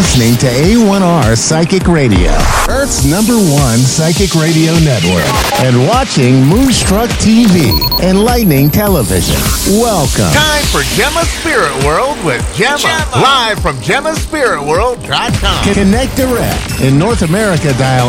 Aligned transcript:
listening 0.00 0.32
to 0.38 0.46
A1R 0.46 1.36
Psychic 1.36 1.86
Radio, 1.86 2.32
Earth's 2.70 3.04
number 3.04 3.36
one 3.36 3.76
psychic 3.76 4.34
radio 4.34 4.72
network, 4.80 5.28
and 5.60 5.86
watching 5.86 6.42
Moonstruck 6.46 7.10
TV 7.20 7.68
and 8.00 8.24
Lightning 8.24 8.70
Television. 8.70 9.36
Welcome. 9.68 10.32
Time 10.32 10.64
for 10.72 10.80
Gemma 10.96 11.26
Spirit 11.26 11.84
World 11.84 12.16
with 12.24 12.40
Gemma. 12.56 12.78
Gemma. 12.78 13.12
Live 13.12 13.60
from 13.60 13.76
GemmaSpiritWorld.com. 13.76 15.74
Connect 15.74 16.16
direct. 16.16 16.80
In 16.80 16.98
North 16.98 17.20
America, 17.20 17.74
dial 17.76 18.08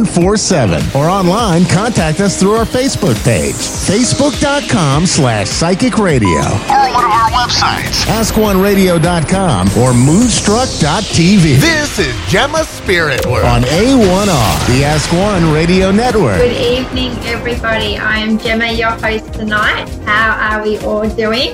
02-8488-3147. 0.08 0.96
Or 0.96 1.10
online, 1.10 1.66
contact 1.66 2.20
us 2.20 2.39
through 2.39 2.54
our 2.54 2.66
Facebook 2.66 3.21
page. 3.24 3.54
Facebook.com 3.54 5.06
slash 5.06 5.47
Psychic 5.47 5.97
Radio. 5.97 6.39
Or 6.39 6.93
one 6.93 7.06
of 7.06 7.11
our 7.11 7.30
websites. 7.32 8.06
AskOneRadio.com 8.07 9.68
or 9.78 9.93
Moonstruck.tv. 9.93 11.60
This 11.60 12.00
is 12.00 12.16
Gemma 12.30 12.64
Spirit 12.64 13.25
World. 13.25 13.46
On 13.46 13.61
A1R, 13.64 14.68
the 14.68 14.83
Ask 14.83 15.11
One 15.14 15.52
Radio 15.52 15.92
Network. 15.92 16.38
Good 16.38 16.58
evening, 16.58 17.11
everybody. 17.25 17.97
I 17.97 18.19
am 18.19 18.38
Gemma, 18.38 18.71
your 18.71 18.92
host 18.92 19.33
tonight. 19.33 19.88
How 20.05 20.58
are 20.58 20.64
we 20.64 20.78
all 20.80 21.08
doing? 21.10 21.54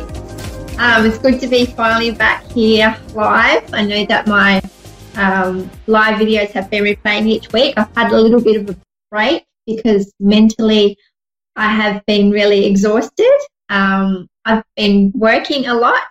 Um, 0.80 1.06
it's 1.06 1.20
good 1.20 1.40
to 1.40 1.48
be 1.48 1.66
finally 1.66 2.12
back 2.12 2.44
here 2.52 2.98
live. 3.14 3.72
I 3.74 3.86
know 3.86 4.06
that 4.08 4.26
my 4.28 4.60
um, 5.16 5.70
live 5.88 6.20
videos 6.20 6.52
have 6.52 6.70
been 6.70 6.84
replaying 6.84 7.28
each 7.28 7.52
week. 7.54 7.74
I've 7.78 7.96
had 7.96 8.12
a 8.12 8.20
little 8.20 8.42
bit 8.42 8.62
of 8.62 8.70
a 8.70 8.80
break 9.12 9.46
because 9.66 10.12
mentally 10.20 10.98
I 11.56 11.68
have 11.68 12.06
been 12.06 12.32
really 12.32 12.66
exhausted. 12.66 13.40
Um, 13.70 14.28
I've 14.46 14.64
been 14.76 15.12
working 15.16 15.68
a 15.68 15.74
lot. 15.74 16.08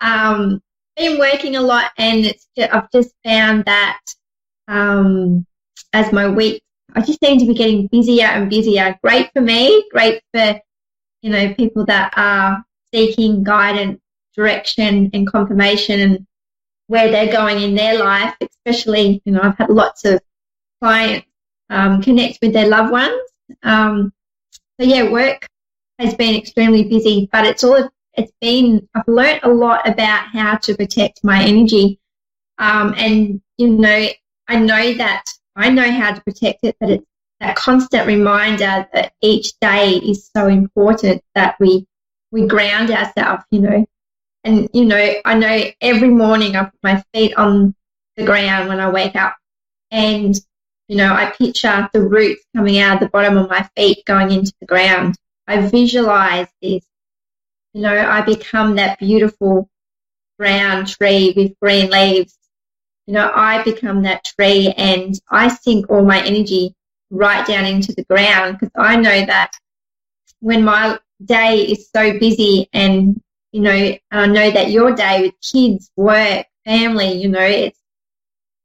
Um, 0.00 0.60
been 0.96 1.18
working 1.18 1.56
a 1.56 1.60
lot, 1.60 1.90
and 1.96 2.24
it's 2.24 2.48
ju- 2.56 2.66
I've 2.70 2.90
just 2.90 3.12
found 3.24 3.64
that 3.64 4.00
um, 4.68 5.46
as 5.92 6.12
my 6.12 6.28
week, 6.28 6.62
I 6.94 7.00
just 7.00 7.20
seem 7.24 7.38
to 7.38 7.46
be 7.46 7.54
getting 7.54 7.86
busier 7.86 8.26
and 8.26 8.50
busier. 8.50 8.98
Great 9.02 9.30
for 9.32 9.40
me, 9.40 9.84
great 9.90 10.22
for 10.34 10.60
you 11.22 11.30
know 11.30 11.54
people 11.54 11.84
that 11.86 12.12
are 12.16 12.62
seeking 12.92 13.42
guidance, 13.42 14.00
direction, 14.34 15.10
and 15.14 15.26
confirmation, 15.26 16.00
and 16.00 16.26
where 16.92 17.10
they're 17.10 17.32
going 17.32 17.62
in 17.62 17.74
their 17.74 17.98
life. 17.98 18.34
Especially, 18.42 19.22
you 19.24 19.32
know, 19.32 19.40
I've 19.42 19.56
had 19.56 19.70
lots 19.70 20.04
of 20.04 20.20
clients 20.82 21.26
um, 21.70 22.02
connect 22.02 22.38
with 22.42 22.52
their 22.52 22.68
loved 22.68 22.92
ones. 22.92 23.18
Um, 23.62 24.12
so 24.78 24.86
yeah, 24.86 25.10
work 25.10 25.48
has 25.98 26.14
been 26.14 26.34
extremely 26.34 26.84
busy, 26.84 27.30
but 27.32 27.46
it's 27.46 27.64
all 27.64 27.88
it's 28.12 28.32
been. 28.42 28.86
I've 28.94 29.08
learnt 29.08 29.42
a 29.42 29.48
lot 29.48 29.88
about 29.88 30.26
how 30.26 30.56
to 30.56 30.76
protect 30.76 31.24
my 31.24 31.42
energy, 31.42 31.98
um, 32.58 32.94
and 32.98 33.40
you 33.56 33.70
know, 33.70 34.08
I 34.48 34.56
know 34.56 34.92
that 34.94 35.24
I 35.56 35.70
know 35.70 35.90
how 35.90 36.12
to 36.12 36.20
protect 36.20 36.58
it, 36.62 36.76
but 36.78 36.90
it's 36.90 37.06
that 37.40 37.56
constant 37.56 38.06
reminder 38.06 38.86
that 38.92 39.14
each 39.22 39.58
day 39.60 39.92
is 39.94 40.28
so 40.36 40.46
important 40.46 41.22
that 41.34 41.56
we 41.58 41.86
we 42.30 42.46
ground 42.46 42.90
ourselves, 42.90 43.44
you 43.50 43.60
know. 43.60 43.86
And 44.44 44.68
you 44.72 44.84
know, 44.84 45.14
I 45.24 45.34
know 45.34 45.64
every 45.80 46.08
morning 46.08 46.56
I 46.56 46.64
put 46.64 46.82
my 46.82 47.02
feet 47.14 47.34
on 47.36 47.74
the 48.16 48.24
ground 48.24 48.68
when 48.68 48.80
I 48.80 48.90
wake 48.90 49.16
up, 49.16 49.36
and 49.90 50.34
you 50.88 50.96
know, 50.96 51.12
I 51.12 51.30
picture 51.30 51.88
the 51.92 52.02
roots 52.02 52.44
coming 52.54 52.78
out 52.78 52.94
of 52.94 53.00
the 53.00 53.08
bottom 53.08 53.38
of 53.38 53.48
my 53.48 53.68
feet 53.76 54.04
going 54.04 54.32
into 54.32 54.52
the 54.60 54.66
ground. 54.66 55.16
I 55.46 55.66
visualize 55.68 56.48
this. 56.60 56.84
You 57.72 57.82
know, 57.82 57.96
I 57.96 58.20
become 58.22 58.76
that 58.76 58.98
beautiful 58.98 59.70
brown 60.38 60.84
tree 60.86 61.32
with 61.36 61.58
green 61.60 61.88
leaves. 61.88 62.36
You 63.06 63.14
know, 63.14 63.32
I 63.34 63.62
become 63.62 64.02
that 64.02 64.24
tree 64.24 64.74
and 64.76 65.18
I 65.30 65.48
sink 65.48 65.88
all 65.88 66.04
my 66.04 66.22
energy 66.22 66.74
right 67.10 67.46
down 67.46 67.64
into 67.64 67.94
the 67.94 68.04
ground 68.04 68.58
because 68.58 68.72
I 68.76 68.96
know 68.96 69.24
that 69.24 69.52
when 70.40 70.64
my 70.64 70.98
day 71.24 71.62
is 71.62 71.88
so 71.94 72.18
busy 72.18 72.68
and, 72.72 73.21
you 73.52 73.60
know, 73.60 73.70
and 73.70 73.98
I 74.10 74.26
know 74.26 74.50
that 74.50 74.70
your 74.70 74.94
day 74.94 75.22
with 75.22 75.34
kids, 75.40 75.90
work, 75.96 76.46
family, 76.64 77.12
you 77.12 77.28
know, 77.28 77.40
it's 77.40 77.78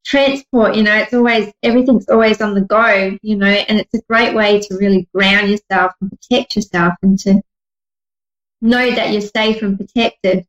transport, 0.06 0.76
you 0.76 0.84
know, 0.84 0.96
it's 0.96 1.14
always, 1.14 1.52
everything's 1.62 2.08
always 2.08 2.42
on 2.42 2.54
the 2.54 2.62
go, 2.62 3.18
you 3.22 3.36
know, 3.36 3.46
and 3.46 3.80
it's 3.80 3.94
a 3.94 4.02
great 4.10 4.34
way 4.34 4.62
to 4.62 4.78
really 4.78 5.08
ground 5.14 5.50
yourself 5.50 5.92
and 6.00 6.10
protect 6.10 6.56
yourself 6.56 6.94
and 7.04 7.20
to 7.20 7.42
know 8.62 8.90
that 8.92 9.12
you're 9.12 9.22
safe 9.22 9.62
and 9.62 9.78
protected. 9.78 10.46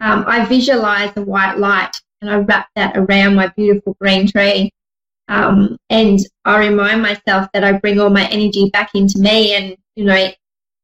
Um, 0.00 0.24
I 0.26 0.46
visualize 0.46 1.12
a 1.16 1.22
white 1.22 1.58
light 1.58 1.92
and 2.20 2.30
I 2.30 2.36
wrap 2.36 2.68
that 2.76 2.96
around 2.96 3.34
my 3.34 3.48
beautiful 3.48 3.94
green 4.00 4.26
tree. 4.26 4.72
Um, 5.28 5.78
and 5.90 6.18
I 6.44 6.58
remind 6.58 7.02
myself 7.02 7.48
that 7.52 7.64
I 7.64 7.72
bring 7.72 8.00
all 8.00 8.10
my 8.10 8.26
energy 8.28 8.70
back 8.70 8.90
into 8.94 9.18
me 9.18 9.54
and, 9.54 9.76
you 9.94 10.04
know, 10.04 10.28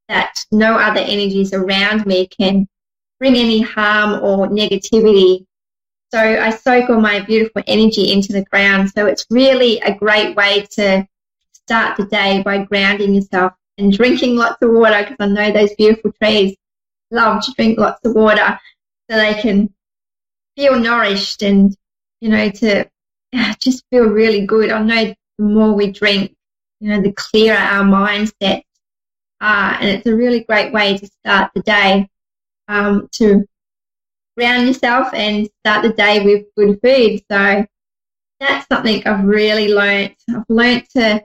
that 0.09 0.35
no 0.53 0.77
other 0.77 1.01
energies 1.01 1.55
around 1.55 2.05
me 2.05 2.27
can 2.27 2.69
bring 3.21 3.37
any 3.37 3.61
harm 3.61 4.25
or 4.25 4.49
negativity. 4.49 5.47
So 6.13 6.19
I 6.19 6.51
soak 6.51 6.91
all 6.91 7.01
my 7.01 7.21
beautiful 7.21 7.63
energy 7.69 8.13
into 8.13 8.33
the 8.33 8.45
ground. 8.45 8.91
So 8.91 9.07
it's 9.07 9.27
really 9.31 9.79
a 9.81 9.95
great 9.95 10.35
way 10.35 10.67
to 10.73 11.07
start 11.53 11.97
the 11.97 12.07
day 12.07 12.43
by 12.43 12.65
grounding 12.65 13.15
yourself 13.15 13.53
and 13.79 13.93
drinking 13.93 14.37
lots 14.37 14.61
of 14.63 14.73
water 14.73 15.03
because 15.03 15.17
I 15.21 15.27
know 15.27 15.53
those 15.53 15.75
beautiful 15.75 16.11
trees 16.21 16.57
love 17.13 17.45
to 17.45 17.53
drink 17.53 17.79
lots 17.79 18.01
of 18.05 18.15
water 18.15 18.59
so 19.09 19.17
they 19.17 19.35
can 19.35 19.73
feel 20.57 20.79
nourished 20.79 21.43
and, 21.43 21.77
you 22.21 22.31
know, 22.31 22.51
to 22.51 22.89
just 23.61 23.85
feel 23.91 24.07
really 24.07 24.47
good. 24.47 24.71
I 24.71 24.83
know 24.83 25.15
the 25.39 25.45
more 25.45 25.75
we 25.75 25.93
drink, 25.93 26.35
you 26.81 26.89
know, 26.89 27.01
the 27.01 27.13
clearer 27.13 27.57
our 27.57 27.85
mindset 27.85 28.63
are. 29.41 29.75
And 29.75 29.89
it's 29.91 30.07
a 30.07 30.17
really 30.17 30.41
great 30.41 30.73
way 30.73 30.99
to 30.99 31.07
start 31.07 31.53
the 31.55 31.63
day 31.63 32.10
um, 32.71 33.09
to 33.13 33.45
ground 34.37 34.69
yourself 34.69 35.13
and 35.13 35.51
start 35.59 35.83
the 35.83 35.93
day 35.93 36.25
with 36.25 36.47
good 36.57 36.79
food. 36.83 37.21
So 37.31 37.67
that's 38.39 38.67
something 38.73 39.07
I've 39.07 39.25
really 39.25 39.75
learnt. 39.75 40.15
I've 40.31 40.45
learnt 40.49 40.89
to, 40.91 41.23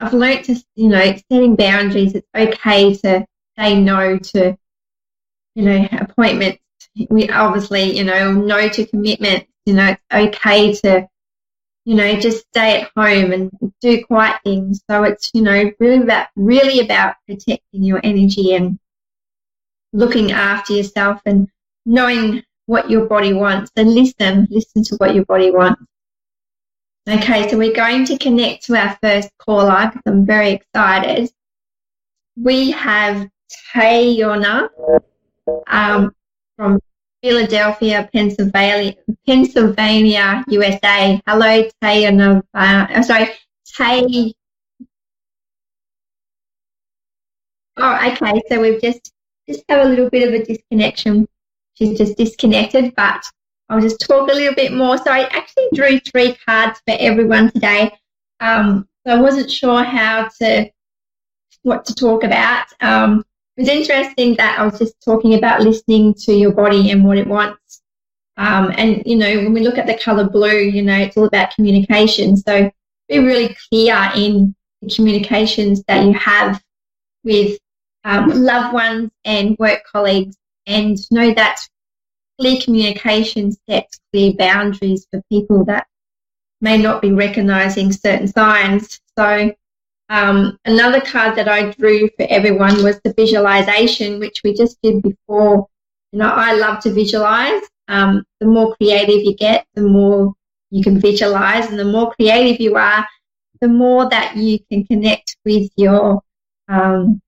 I've 0.00 0.14
learnt 0.14 0.46
to, 0.46 0.56
you 0.76 0.88
know, 0.88 1.14
setting 1.30 1.56
boundaries. 1.56 2.14
It's 2.14 2.28
okay 2.34 2.94
to 2.94 3.26
say 3.58 3.80
no 3.80 4.16
to, 4.16 4.56
you 5.54 5.64
know, 5.64 5.88
appointments. 5.92 6.60
We 7.10 7.28
obviously, 7.28 7.96
you 7.96 8.04
know, 8.04 8.32
no 8.32 8.68
to 8.68 8.86
commitments. 8.86 9.50
You 9.66 9.74
know, 9.74 9.88
it's 9.88 10.02
okay 10.12 10.72
to, 10.74 11.08
you 11.84 11.94
know, 11.96 12.18
just 12.20 12.46
stay 12.48 12.82
at 12.82 12.90
home 12.96 13.32
and 13.32 13.50
do 13.80 14.04
quiet 14.04 14.40
things. 14.44 14.80
So 14.88 15.02
it's, 15.02 15.30
you 15.34 15.42
know, 15.42 15.70
really 15.80 16.02
about, 16.02 16.28
really 16.36 16.80
about 16.80 17.16
protecting 17.26 17.82
your 17.82 18.00
energy 18.04 18.54
and 18.54 18.78
looking 19.94 20.32
after 20.32 20.74
yourself 20.74 21.20
and 21.24 21.48
knowing 21.86 22.42
what 22.66 22.90
your 22.90 23.06
body 23.06 23.32
wants 23.32 23.70
and 23.76 23.94
listen, 23.94 24.48
listen 24.50 24.82
to 24.82 24.96
what 24.96 25.14
your 25.14 25.24
body 25.24 25.50
wants. 25.50 25.80
Okay, 27.08 27.48
so 27.48 27.56
we're 27.56 27.74
going 27.74 28.04
to 28.06 28.18
connect 28.18 28.64
to 28.64 28.76
our 28.76 28.98
first 29.02 29.30
caller 29.38 29.86
because 29.86 30.02
I'm 30.06 30.26
very 30.26 30.52
excited. 30.52 31.30
We 32.36 32.72
have 32.72 33.28
Tayona 33.72 34.68
um, 35.68 36.12
from 36.56 36.80
Philadelphia, 37.22 38.08
Pennsylvania, 38.12 38.94
Pennsylvania, 39.26 40.44
USA. 40.48 41.20
Hello, 41.26 41.68
Tayona. 41.82 42.42
Uh, 42.52 43.02
sorry, 43.02 43.28
Tay. 43.76 44.32
Oh, 47.76 48.08
okay. 48.12 48.42
So 48.48 48.60
we've 48.60 48.80
just 48.80 49.13
just 49.48 49.64
have 49.68 49.86
a 49.86 49.88
little 49.88 50.10
bit 50.10 50.28
of 50.28 50.34
a 50.34 50.44
disconnection. 50.44 51.26
She's 51.74 51.98
just 51.98 52.16
disconnected, 52.16 52.94
but 52.94 53.24
I'll 53.68 53.80
just 53.80 54.00
talk 54.00 54.30
a 54.30 54.34
little 54.34 54.54
bit 54.54 54.72
more. 54.72 54.98
So 54.98 55.10
I 55.10 55.24
actually 55.24 55.68
drew 55.74 55.98
three 56.00 56.36
cards 56.46 56.80
for 56.86 56.96
everyone 56.98 57.50
today. 57.50 57.92
Um, 58.40 58.88
so 59.06 59.12
I 59.12 59.20
wasn't 59.20 59.50
sure 59.50 59.82
how 59.82 60.28
to 60.40 60.70
what 61.62 61.84
to 61.86 61.94
talk 61.94 62.24
about. 62.24 62.66
Um, 62.80 63.24
it 63.56 63.62
was 63.62 63.68
interesting 63.68 64.34
that 64.36 64.58
I 64.58 64.64
was 64.64 64.78
just 64.78 64.94
talking 65.04 65.34
about 65.34 65.62
listening 65.62 66.14
to 66.24 66.32
your 66.32 66.52
body 66.52 66.90
and 66.90 67.04
what 67.04 67.18
it 67.18 67.26
wants. 67.26 67.82
Um, 68.36 68.72
and 68.76 69.02
you 69.06 69.16
know, 69.16 69.36
when 69.36 69.52
we 69.52 69.60
look 69.60 69.78
at 69.78 69.86
the 69.86 69.98
color 69.98 70.28
blue, 70.28 70.58
you 70.58 70.82
know, 70.82 70.96
it's 70.96 71.16
all 71.16 71.26
about 71.26 71.54
communication. 71.54 72.36
So 72.36 72.70
be 73.08 73.18
really 73.18 73.56
clear 73.68 74.10
in 74.14 74.54
the 74.82 74.94
communications 74.94 75.82
that 75.84 76.04
you 76.04 76.12
have 76.14 76.62
with 77.22 77.58
um, 78.04 78.30
loved 78.30 78.74
ones 78.74 79.10
and 79.24 79.56
work 79.58 79.82
colleagues, 79.90 80.36
and 80.66 80.98
know 81.10 81.32
that 81.34 81.60
clear 82.38 82.60
communication 82.60 83.52
sets 83.68 84.00
clear 84.12 84.32
boundaries 84.34 85.06
for 85.10 85.22
people 85.30 85.64
that 85.64 85.86
may 86.60 86.78
not 86.78 87.02
be 87.02 87.12
recognizing 87.12 87.92
certain 87.92 88.26
signs. 88.26 89.00
So, 89.18 89.52
um, 90.08 90.58
another 90.64 91.00
card 91.00 91.36
that 91.36 91.48
I 91.48 91.70
drew 91.70 92.08
for 92.16 92.26
everyone 92.28 92.82
was 92.82 93.00
the 93.04 93.14
visualization, 93.14 94.18
which 94.18 94.40
we 94.44 94.54
just 94.54 94.78
did 94.82 95.02
before. 95.02 95.66
You 96.12 96.18
know, 96.20 96.28
I 96.28 96.54
love 96.54 96.80
to 96.80 96.92
visualize. 96.92 97.62
Um, 97.88 98.24
the 98.40 98.46
more 98.46 98.74
creative 98.76 99.22
you 99.24 99.34
get, 99.36 99.66
the 99.74 99.82
more 99.82 100.32
you 100.70 100.82
can 100.82 101.00
visualize, 101.00 101.68
and 101.70 101.78
the 101.78 101.84
more 101.84 102.12
creative 102.14 102.60
you 102.60 102.76
are, 102.76 103.06
the 103.60 103.68
more 103.68 104.08
that 104.10 104.36
you 104.36 104.58
can 104.70 104.84
connect 104.86 105.36
with 105.44 105.70
your 105.76 106.22
um, 106.68 107.20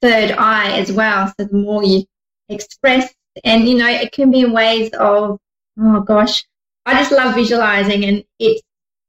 third 0.00 0.32
eye 0.32 0.78
as 0.78 0.92
well. 0.92 1.28
So 1.28 1.46
the 1.46 1.56
more 1.56 1.84
you 1.84 2.04
express, 2.48 3.12
and 3.44 3.68
you 3.68 3.76
know, 3.76 3.88
it 3.88 4.12
can 4.12 4.30
be 4.30 4.42
in 4.42 4.52
ways 4.52 4.90
of, 4.92 5.38
oh 5.78 6.00
gosh, 6.00 6.44
I 6.86 6.94
just 6.94 7.12
love 7.12 7.34
visualizing, 7.34 8.04
and 8.04 8.24
it's 8.38 8.62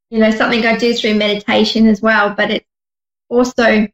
you 0.10 0.20
know 0.20 0.32
something 0.32 0.66
I 0.66 0.78
do 0.78 0.94
through 0.94 1.16
meditation 1.16 1.88
as 1.88 2.02
well. 2.02 2.34
But 2.36 2.52
it's 2.52 2.68
also 3.30 3.88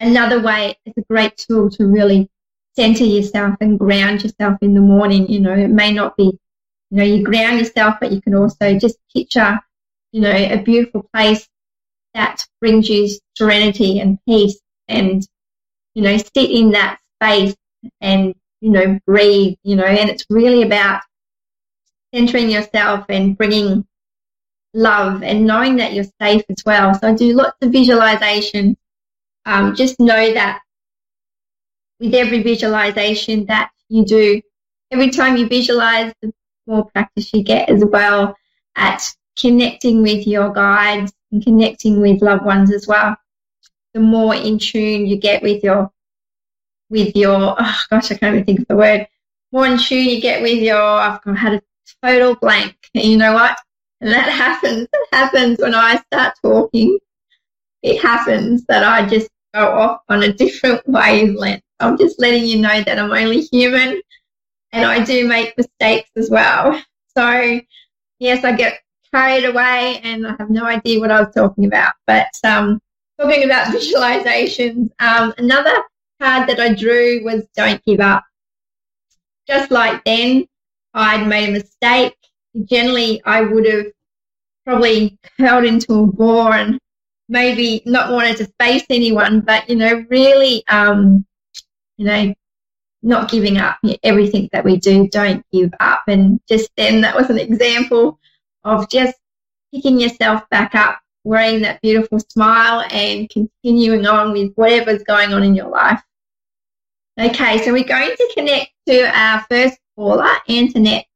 another 0.00 0.40
way. 0.40 0.78
It's 0.84 0.98
a 0.98 1.02
great 1.02 1.36
tool 1.36 1.70
to 1.70 1.86
really 1.86 2.30
center 2.76 3.04
yourself 3.04 3.56
and 3.60 3.78
ground 3.78 4.22
yourself 4.22 4.58
in 4.62 4.74
the 4.74 4.80
morning. 4.80 5.30
You 5.30 5.40
know, 5.40 5.54
it 5.54 5.68
may 5.68 5.92
not 5.92 6.16
be, 6.16 6.24
you 6.24 6.38
know, 6.90 7.04
you 7.04 7.22
ground 7.24 7.58
yourself, 7.58 7.96
but 8.00 8.12
you 8.12 8.20
can 8.20 8.34
also 8.34 8.78
just 8.78 8.98
picture, 9.14 9.58
you 10.12 10.20
know, 10.20 10.30
a 10.30 10.62
beautiful 10.62 11.08
place 11.14 11.48
that 12.14 12.46
brings 12.60 12.88
you 12.88 13.08
serenity 13.34 14.00
and 14.00 14.18
peace 14.26 14.58
and, 14.88 15.26
you 15.96 16.02
know, 16.02 16.14
sit 16.18 16.50
in 16.50 16.72
that 16.72 16.98
space 17.14 17.56
and, 18.02 18.34
you 18.60 18.70
know, 18.70 19.00
breathe, 19.06 19.56
you 19.62 19.76
know, 19.76 19.86
and 19.86 20.10
it's 20.10 20.26
really 20.28 20.60
about 20.62 21.00
centering 22.14 22.50
yourself 22.50 23.06
and 23.08 23.34
bringing 23.38 23.86
love 24.74 25.22
and 25.22 25.46
knowing 25.46 25.76
that 25.76 25.94
you're 25.94 26.04
safe 26.20 26.42
as 26.50 26.62
well. 26.66 26.92
So 26.92 27.08
I 27.08 27.14
do 27.14 27.32
lots 27.32 27.56
of 27.62 27.72
visualization. 27.72 28.76
Um, 29.46 29.74
just 29.74 29.98
know 29.98 30.34
that 30.34 30.60
with 31.98 32.12
every 32.12 32.42
visualization 32.42 33.46
that 33.46 33.70
you 33.88 34.04
do, 34.04 34.42
every 34.90 35.08
time 35.08 35.38
you 35.38 35.48
visualize, 35.48 36.12
the 36.20 36.30
more 36.66 36.90
practice 36.90 37.32
you 37.32 37.42
get 37.42 37.70
as 37.70 37.82
well 37.82 38.36
at 38.76 39.02
connecting 39.38 40.02
with 40.02 40.26
your 40.26 40.52
guides 40.52 41.10
and 41.32 41.42
connecting 41.42 42.02
with 42.02 42.20
loved 42.20 42.44
ones 42.44 42.70
as 42.70 42.86
well. 42.86 43.16
The 43.96 44.02
more 44.02 44.34
in 44.34 44.58
tune 44.58 45.06
you 45.06 45.16
get 45.16 45.42
with 45.42 45.64
your, 45.64 45.90
with 46.90 47.16
your, 47.16 47.56
oh 47.58 47.80
gosh, 47.88 48.12
I 48.12 48.16
can't 48.18 48.34
even 48.34 48.44
think 48.44 48.60
of 48.60 48.68
the 48.68 48.76
word. 48.76 49.08
More 49.52 49.66
in 49.66 49.78
tune 49.78 50.04
you 50.04 50.20
get 50.20 50.42
with 50.42 50.58
your, 50.58 50.76
I've 50.76 51.18
had 51.34 51.54
a 51.54 51.62
total 52.04 52.34
blank. 52.34 52.76
And 52.94 53.04
you 53.04 53.16
know 53.16 53.32
what? 53.32 53.58
And 54.02 54.12
that 54.12 54.28
happens. 54.44 54.86
That 54.92 55.06
happens 55.12 55.60
when 55.60 55.74
I 55.74 55.96
start 56.12 56.34
talking. 56.42 56.98
It 57.82 58.02
happens 58.02 58.66
that 58.66 58.84
I 58.84 59.08
just 59.08 59.30
go 59.54 59.66
off 59.66 60.02
on 60.10 60.24
a 60.24 60.32
different 60.34 60.86
wavelength. 60.86 61.62
I'm 61.80 61.96
just 61.96 62.20
letting 62.20 62.44
you 62.44 62.58
know 62.58 62.82
that 62.82 62.98
I'm 62.98 63.12
only 63.12 63.40
human 63.40 64.02
and 64.72 64.84
I 64.84 65.02
do 65.02 65.26
make 65.26 65.56
mistakes 65.56 66.10
as 66.16 66.28
well. 66.28 66.82
So, 67.16 67.60
yes, 68.18 68.44
I 68.44 68.52
get 68.52 68.78
carried 69.10 69.46
away 69.46 70.00
and 70.02 70.26
I 70.26 70.36
have 70.38 70.50
no 70.50 70.66
idea 70.66 71.00
what 71.00 71.10
I 71.10 71.22
was 71.22 71.34
talking 71.34 71.64
about. 71.64 71.94
But 72.06 72.28
um, 72.44 72.78
talking 73.20 73.44
about 73.44 73.68
visualizations, 73.68 74.90
um, 75.00 75.32
another 75.38 75.74
card 76.20 76.48
that 76.48 76.60
I 76.60 76.74
drew 76.74 77.24
was 77.24 77.46
Don't 77.56 77.82
Give 77.84 78.00
Up. 78.00 78.24
Just 79.46 79.70
like 79.70 80.04
then, 80.04 80.46
I'd 80.94 81.26
made 81.26 81.48
a 81.48 81.52
mistake. 81.52 82.16
Generally, 82.64 83.22
I 83.24 83.42
would 83.42 83.66
have 83.66 83.86
probably 84.64 85.18
curled 85.38 85.64
into 85.64 85.94
a 85.94 86.06
ball 86.06 86.52
and 86.52 86.78
maybe 87.28 87.82
not 87.86 88.10
wanted 88.10 88.36
to 88.38 88.52
face 88.58 88.84
anyone, 88.90 89.40
but, 89.40 89.68
you 89.68 89.76
know, 89.76 90.04
really, 90.10 90.64
um, 90.68 91.24
you 91.96 92.06
know, 92.06 92.34
not 93.02 93.30
giving 93.30 93.58
up 93.58 93.78
everything 94.02 94.48
that 94.52 94.64
we 94.64 94.76
do, 94.76 95.06
don't 95.08 95.44
give 95.52 95.72
up. 95.80 96.02
And 96.08 96.40
just 96.48 96.70
then 96.76 97.02
that 97.02 97.14
was 97.14 97.30
an 97.30 97.38
example 97.38 98.18
of 98.64 98.88
just 98.88 99.16
picking 99.72 100.00
yourself 100.00 100.42
back 100.50 100.74
up, 100.74 100.98
wearing 101.26 101.60
that 101.62 101.82
beautiful 101.82 102.20
smile 102.20 102.86
and 102.92 103.28
continuing 103.28 104.06
on 104.06 104.32
with 104.32 104.52
whatever's 104.54 105.02
going 105.02 105.34
on 105.34 105.42
in 105.42 105.54
your 105.56 105.68
life. 105.68 106.00
Okay, 107.18 107.62
so 107.62 107.72
we're 107.72 107.84
going 107.84 108.14
to 108.16 108.32
connect 108.36 108.70
to 108.86 109.18
our 109.18 109.44
first 109.50 109.78
caller, 109.96 110.30
Antoinette. 110.48 111.06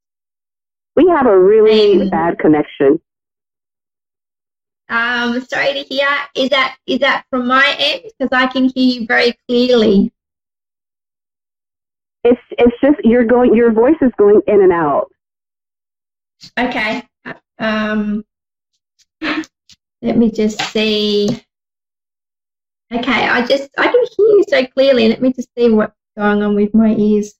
We 0.96 1.06
have 1.08 1.26
a 1.26 1.38
really 1.38 2.00
and, 2.00 2.10
bad 2.10 2.38
connection. 2.38 3.00
Um, 4.88 5.40
sorry 5.42 5.74
to 5.74 5.82
hear. 5.82 6.08
Is 6.34 6.50
that 6.50 6.76
is 6.86 6.98
that 6.98 7.24
from 7.30 7.46
my 7.46 7.76
end? 7.78 8.02
Because 8.18 8.32
I 8.32 8.46
can 8.48 8.64
hear 8.64 9.00
you 9.00 9.06
very 9.06 9.34
clearly. 9.46 10.12
It's 12.24 12.40
it's 12.50 12.76
just 12.82 12.98
you're 13.04 13.24
going. 13.24 13.54
Your 13.54 13.72
voice 13.72 13.96
is 14.00 14.10
going 14.18 14.40
in 14.48 14.62
and 14.62 14.72
out. 14.72 15.12
Okay. 16.58 17.04
Um, 17.58 18.24
let 20.02 20.16
me 20.16 20.30
just 20.30 20.60
see. 20.72 21.28
Okay, 22.92 23.28
I 23.28 23.46
just 23.46 23.70
I 23.78 23.84
can 23.84 24.04
hear 24.16 24.26
you 24.26 24.44
so 24.48 24.66
clearly. 24.68 25.08
Let 25.08 25.22
me 25.22 25.32
just 25.32 25.48
see 25.56 25.70
what's 25.70 25.94
going 26.16 26.42
on 26.42 26.54
with 26.54 26.74
my 26.74 26.94
ears. 26.94 27.34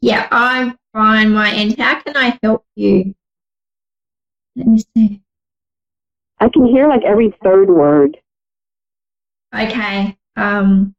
Yeah, 0.00 0.28
I'm 0.30 0.78
fine, 0.92 1.32
my 1.32 1.50
end. 1.52 1.78
How 1.78 2.00
can 2.00 2.16
I 2.16 2.38
help 2.42 2.64
you? 2.76 3.14
Let 4.56 4.66
me 4.66 4.82
see. 4.94 5.22
I 6.40 6.48
can 6.48 6.66
hear 6.66 6.88
like 6.88 7.02
every 7.04 7.34
third 7.42 7.68
word. 7.68 8.16
Okay. 9.54 10.16
Um, 10.36 10.94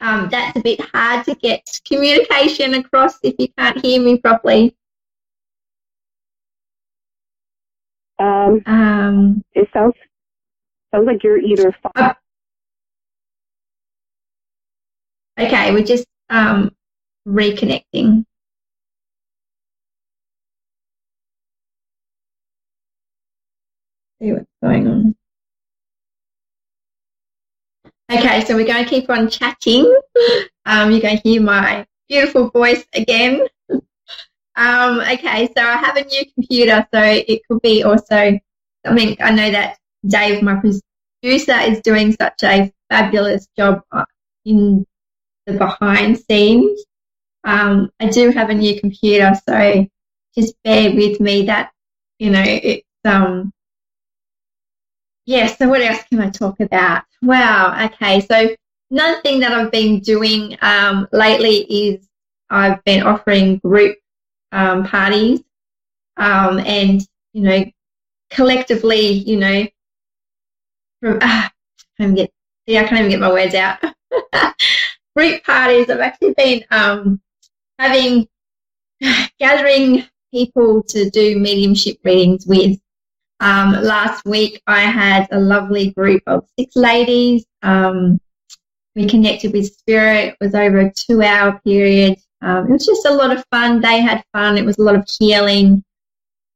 um, 0.00 0.28
that's 0.30 0.56
a 0.56 0.62
bit 0.62 0.80
hard 0.80 1.24
to 1.26 1.34
get 1.34 1.80
communication 1.86 2.74
across 2.74 3.18
if 3.22 3.34
you 3.38 3.48
can't 3.58 3.84
hear 3.84 4.00
me 4.00 4.18
properly. 4.18 4.77
Um, 8.18 8.62
um, 8.66 9.42
it 9.54 9.68
sounds 9.72 9.94
sounds 10.92 11.06
like 11.06 11.22
you're 11.22 11.38
either. 11.38 11.74
Uh, 11.94 12.14
okay, 15.38 15.72
we're 15.72 15.84
just 15.84 16.06
um, 16.30 16.70
reconnecting. 17.26 18.24
See 24.20 24.32
what's 24.32 24.46
going 24.62 24.88
on. 24.88 25.14
Okay, 28.10 28.44
so 28.46 28.56
we're 28.56 28.66
going 28.66 28.82
to 28.84 28.90
keep 28.90 29.08
on 29.10 29.28
chatting. 29.28 29.92
Um, 30.66 30.90
you're 30.90 31.00
going 31.00 31.16
to 31.16 31.22
hear 31.26 31.40
my 31.40 31.86
beautiful 32.10 32.50
voice 32.50 32.84
again. 32.92 33.48
Um, 34.58 34.98
okay, 34.98 35.48
so 35.56 35.62
I 35.62 35.76
have 35.76 35.96
a 35.96 36.04
new 36.04 36.24
computer, 36.34 36.84
so 36.92 37.00
it 37.00 37.42
could 37.46 37.62
be 37.62 37.84
also 37.84 38.36
something 38.84 39.16
I 39.20 39.30
know 39.30 39.52
that 39.52 39.78
Dave, 40.04 40.42
my 40.42 40.56
producer, 40.56 41.60
is 41.60 41.80
doing 41.82 42.16
such 42.20 42.42
a 42.42 42.72
fabulous 42.90 43.46
job 43.56 43.82
in 44.44 44.84
the 45.46 45.52
behind 45.52 46.18
scenes. 46.18 46.84
Um, 47.44 47.90
I 48.00 48.08
do 48.08 48.32
have 48.32 48.50
a 48.50 48.54
new 48.54 48.80
computer, 48.80 49.32
so 49.48 49.86
just 50.36 50.60
bear 50.64 50.92
with 50.92 51.20
me 51.20 51.46
that, 51.46 51.70
you 52.18 52.30
know, 52.30 52.42
it's, 52.44 52.84
um, 53.04 53.52
yeah, 55.24 55.46
so 55.46 55.68
what 55.68 55.82
else 55.82 56.02
can 56.10 56.20
I 56.20 56.30
talk 56.30 56.58
about? 56.58 57.04
Wow, 57.22 57.90
okay, 57.92 58.22
so 58.22 58.56
another 58.90 59.20
thing 59.20 59.38
that 59.38 59.52
I've 59.52 59.70
been 59.70 60.00
doing 60.00 60.58
um, 60.62 61.06
lately 61.12 61.58
is 61.58 62.08
I've 62.50 62.82
been 62.82 63.04
offering 63.04 63.58
group 63.58 63.98
um, 64.52 64.84
parties 64.84 65.40
um, 66.16 66.58
and, 66.58 67.00
you 67.32 67.42
know, 67.42 67.64
collectively, 68.30 69.06
you 69.08 69.36
know, 69.36 69.66
from, 71.00 71.18
ah, 71.22 71.50
I 71.80 72.02
can't 72.02 72.16
get, 72.16 72.30
see, 72.68 72.78
I 72.78 72.84
can't 72.84 73.00
even 73.00 73.10
get 73.10 73.20
my 73.20 73.32
words 73.32 73.54
out. 73.54 73.78
group 75.16 75.42
parties, 75.44 75.90
I've 75.90 76.00
actually 76.00 76.34
been 76.34 76.64
um, 76.70 77.20
having, 77.78 78.28
gathering 79.38 80.04
people 80.32 80.82
to 80.84 81.08
do 81.10 81.38
mediumship 81.38 81.98
readings 82.04 82.46
with 82.46 82.78
um, 83.40 83.72
last 83.72 84.24
week, 84.24 84.60
I 84.66 84.80
had 84.80 85.28
a 85.30 85.38
lovely 85.38 85.90
group 85.90 86.22
of 86.26 86.46
six 86.58 86.74
ladies. 86.74 87.44
Um, 87.62 88.20
we 88.96 89.08
connected 89.08 89.52
with 89.52 89.72
spirit. 89.72 90.30
It 90.30 90.36
was 90.40 90.54
over 90.54 90.80
a 90.80 90.92
two 90.92 91.22
hour 91.22 91.60
period. 91.64 92.18
Um, 92.42 92.66
it 92.66 92.72
was 92.72 92.86
just 92.86 93.06
a 93.06 93.14
lot 93.14 93.36
of 93.36 93.44
fun. 93.50 93.80
They 93.80 94.00
had 94.00 94.24
fun. 94.32 94.58
It 94.58 94.64
was 94.64 94.78
a 94.78 94.82
lot 94.82 94.94
of 94.94 95.08
healing. 95.18 95.82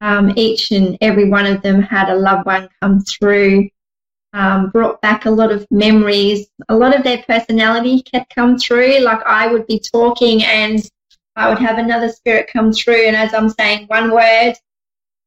Um, 0.00 0.32
each 0.36 0.72
and 0.72 0.98
every 1.00 1.28
one 1.28 1.46
of 1.46 1.62
them 1.62 1.80
had 1.80 2.08
a 2.08 2.16
loved 2.16 2.46
one 2.46 2.68
come 2.80 3.00
through, 3.00 3.68
um, 4.32 4.70
brought 4.70 5.00
back 5.00 5.26
a 5.26 5.30
lot 5.30 5.52
of 5.52 5.66
memories. 5.70 6.48
A 6.68 6.76
lot 6.76 6.96
of 6.96 7.04
their 7.04 7.22
personality 7.22 8.02
had 8.12 8.26
come 8.34 8.58
through. 8.58 8.98
Like 9.00 9.20
I 9.26 9.46
would 9.46 9.66
be 9.66 9.80
talking 9.80 10.42
and 10.44 10.82
I 11.36 11.48
would 11.48 11.58
have 11.58 11.78
another 11.78 12.08
spirit 12.10 12.50
come 12.52 12.72
through, 12.72 13.06
and 13.06 13.16
as 13.16 13.32
I'm 13.32 13.48
saying 13.48 13.86
one 13.86 14.10
word, 14.10 14.54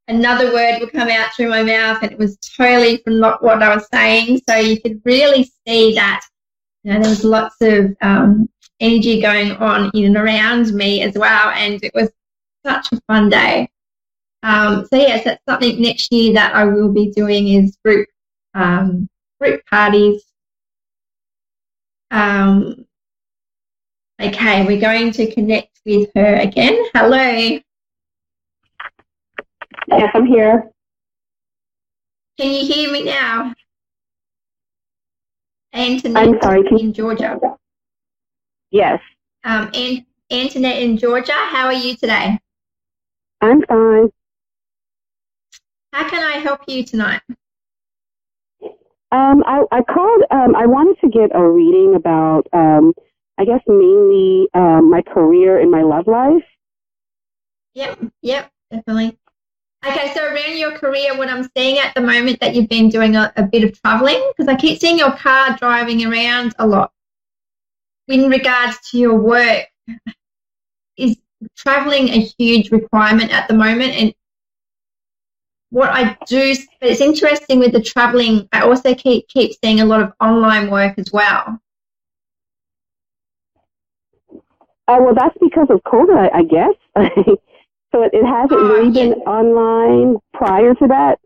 another 0.08 0.54
word 0.54 0.80
would 0.80 0.92
come 0.92 1.10
out 1.10 1.34
through 1.34 1.50
my 1.50 1.64
mouth, 1.64 2.00
and 2.04 2.12
it 2.12 2.20
was 2.20 2.38
totally 2.38 2.98
from 2.98 3.20
not 3.20 3.44
what 3.44 3.64
I 3.64 3.74
was 3.74 3.88
saying. 3.92 4.42
So 4.48 4.56
you 4.56 4.80
could 4.80 5.02
really 5.04 5.50
see 5.68 5.96
that 5.96 6.22
you 6.84 6.94
know, 6.94 7.00
there 7.00 7.10
was 7.10 7.24
lots 7.24 7.56
of 7.62 7.96
um, 8.02 8.48
energy 8.80 9.22
going 9.22 9.52
on 9.54 9.92
in 9.94 10.06
and 10.06 10.18
around 10.18 10.74
me 10.74 11.02
as 11.02 11.16
well, 11.16 11.50
and 11.50 11.84
it 11.84 11.94
was 11.94 12.10
such 12.66 12.92
a 12.92 13.02
fun 13.08 13.30
day. 13.30 13.70
Um, 14.44 14.86
so 14.86 14.98
yes, 14.98 15.24
that's 15.24 15.42
something 15.48 15.82
next 15.82 16.12
year 16.12 16.34
that 16.34 16.54
I 16.56 16.66
will 16.66 16.92
be 16.92 17.12
doing 17.12 17.48
is 17.48 17.78
group 17.84 18.08
um, 18.54 19.10
group 19.40 19.62
parties. 19.70 20.24
Um, 22.12 22.86
okay, 24.22 24.66
we're 24.66 24.80
going 24.80 25.12
to 25.14 25.34
connect 25.34 25.80
with 25.86 26.10
her 26.16 26.36
again. 26.36 26.78
Hello. 26.94 27.60
Yes, 29.88 30.12
I'm 30.14 30.26
here. 30.26 30.72
Can 32.40 32.52
you 32.52 32.72
hear 32.72 32.92
me 32.92 33.04
now? 33.04 33.54
Antoinette 35.74 36.24
I'm 36.24 36.42
sorry. 36.42 36.64
In 36.80 36.94
Georgia. 36.94 37.40
Yes, 38.76 39.00
Um, 39.46 39.72
An- 39.74 40.06
Antoinette 40.30 40.82
in 40.82 40.98
Georgia, 40.98 41.32
how 41.32 41.68
are 41.68 41.74
you 41.74 41.96
today? 41.96 42.38
I'm 43.40 43.62
fine. 43.62 44.10
How 45.94 46.10
can 46.10 46.22
I 46.22 46.40
help 46.40 46.60
you 46.68 46.84
tonight? 46.84 47.22
Um, 49.14 49.46
I, 49.46 49.64
I 49.72 49.82
called. 49.82 50.24
Um, 50.30 50.58
I 50.58 50.66
wanted 50.66 51.00
to 51.00 51.10
get 51.10 51.34
a 51.34 51.50
reading 51.50 51.96
about. 51.96 52.48
Um, 52.52 52.94
I 53.38 53.46
guess 53.46 53.62
mainly 53.66 54.50
um, 54.54 54.90
my 54.90 55.02
career 55.04 55.58
and 55.58 55.72
my 55.72 55.84
love 55.84 56.08
life. 56.08 56.44
Yep, 57.76 58.12
yep, 58.24 58.52
definitely. 58.72 59.18
Okay, 59.88 60.14
so 60.14 60.26
around 60.26 60.58
your 60.58 60.78
career, 60.78 61.18
what 61.18 61.30
I'm 61.30 61.50
seeing 61.56 61.78
at 61.78 61.96
the 61.96 62.02
moment 62.02 62.42
that 62.42 62.56
you've 62.56 62.68
been 62.68 62.90
doing 62.90 63.16
a, 63.16 63.32
a 63.38 63.44
bit 63.44 63.64
of 63.64 63.82
traveling, 63.82 64.22
because 64.36 64.50
I 64.54 64.58
keep 64.58 64.82
seeing 64.82 64.98
your 64.98 65.14
car 65.14 65.56
driving 65.56 66.06
around 66.06 66.56
a 66.60 66.68
lot. 66.68 66.92
In 68.08 68.30
regards 68.30 68.78
to 68.92 68.98
your 69.00 69.16
work, 69.16 69.66
is 70.98 71.18
traveling 71.58 72.10
a 72.10 72.20
huge 72.38 72.72
requirement 72.72 73.32
at 73.32 73.48
the 73.48 73.54
moment? 73.54 73.94
And 73.94 74.14
what 75.72 75.90
I 75.90 76.18
do, 76.28 76.56
but 76.80 76.90
it's 76.90 77.02
interesting 77.02 77.60
with 77.60 77.74
the 77.74 77.82
traveling, 77.82 78.48
I 78.52 78.62
also 78.62 78.94
keep 78.96 79.28
keep 79.28 79.52
seeing 79.64 79.82
a 79.82 79.86
lot 79.86 80.02
of 80.02 80.14
online 80.22 80.70
work 80.70 80.98
as 80.98 81.12
well. 81.12 81.60
Uh, 84.88 84.98
well, 85.00 85.16
that's 85.16 85.36
because 85.42 85.68
of 85.70 85.82
COVID, 85.84 86.16
I, 86.32 86.40
I 86.40 86.44
guess. 86.44 86.76
so 87.92 88.04
it, 88.04 88.14
it 88.14 88.26
hasn't 88.26 88.52
Oh, 88.52 88.68
really 88.68 88.92
been 88.92 89.14
online 89.24 90.18
prior 90.34 90.76
to 90.76 90.88
that. 90.88 91.20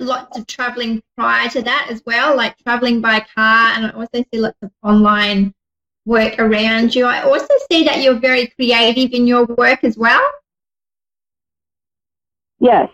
Lots 0.00 0.38
of 0.38 0.46
traveling 0.46 1.02
prior 1.16 1.48
to 1.50 1.62
that 1.62 1.88
as 1.90 2.02
well, 2.06 2.36
like 2.36 2.56
traveling 2.58 3.00
by 3.00 3.20
car, 3.34 3.72
and 3.74 3.86
I 3.86 3.90
also 3.90 4.24
see 4.32 4.40
lots 4.40 4.58
of 4.62 4.70
online 4.82 5.54
work 6.06 6.38
around 6.38 6.94
you. 6.94 7.06
I 7.06 7.22
also 7.22 7.48
see 7.70 7.84
that 7.84 8.02
you're 8.02 8.18
very 8.18 8.48
creative 8.48 9.12
in 9.12 9.26
your 9.26 9.44
work 9.46 9.84
as 9.84 9.96
well. 9.96 10.22
Yes. 12.60 12.90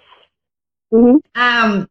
hmm 0.91 1.17
Um, 1.35 1.89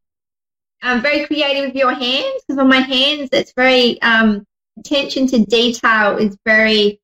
I'm 0.81 1.01
very 1.01 1.25
creative 1.25 1.65
with 1.65 1.75
your 1.75 1.93
hands 1.93 2.41
because 2.47 2.59
on 2.59 2.69
my 2.69 2.79
hands, 2.79 3.29
it's 3.33 3.53
very 3.53 4.01
um, 4.01 4.45
attention 4.79 5.27
to 5.27 5.45
detail 5.45 6.17
is 6.17 6.37
very 6.45 6.99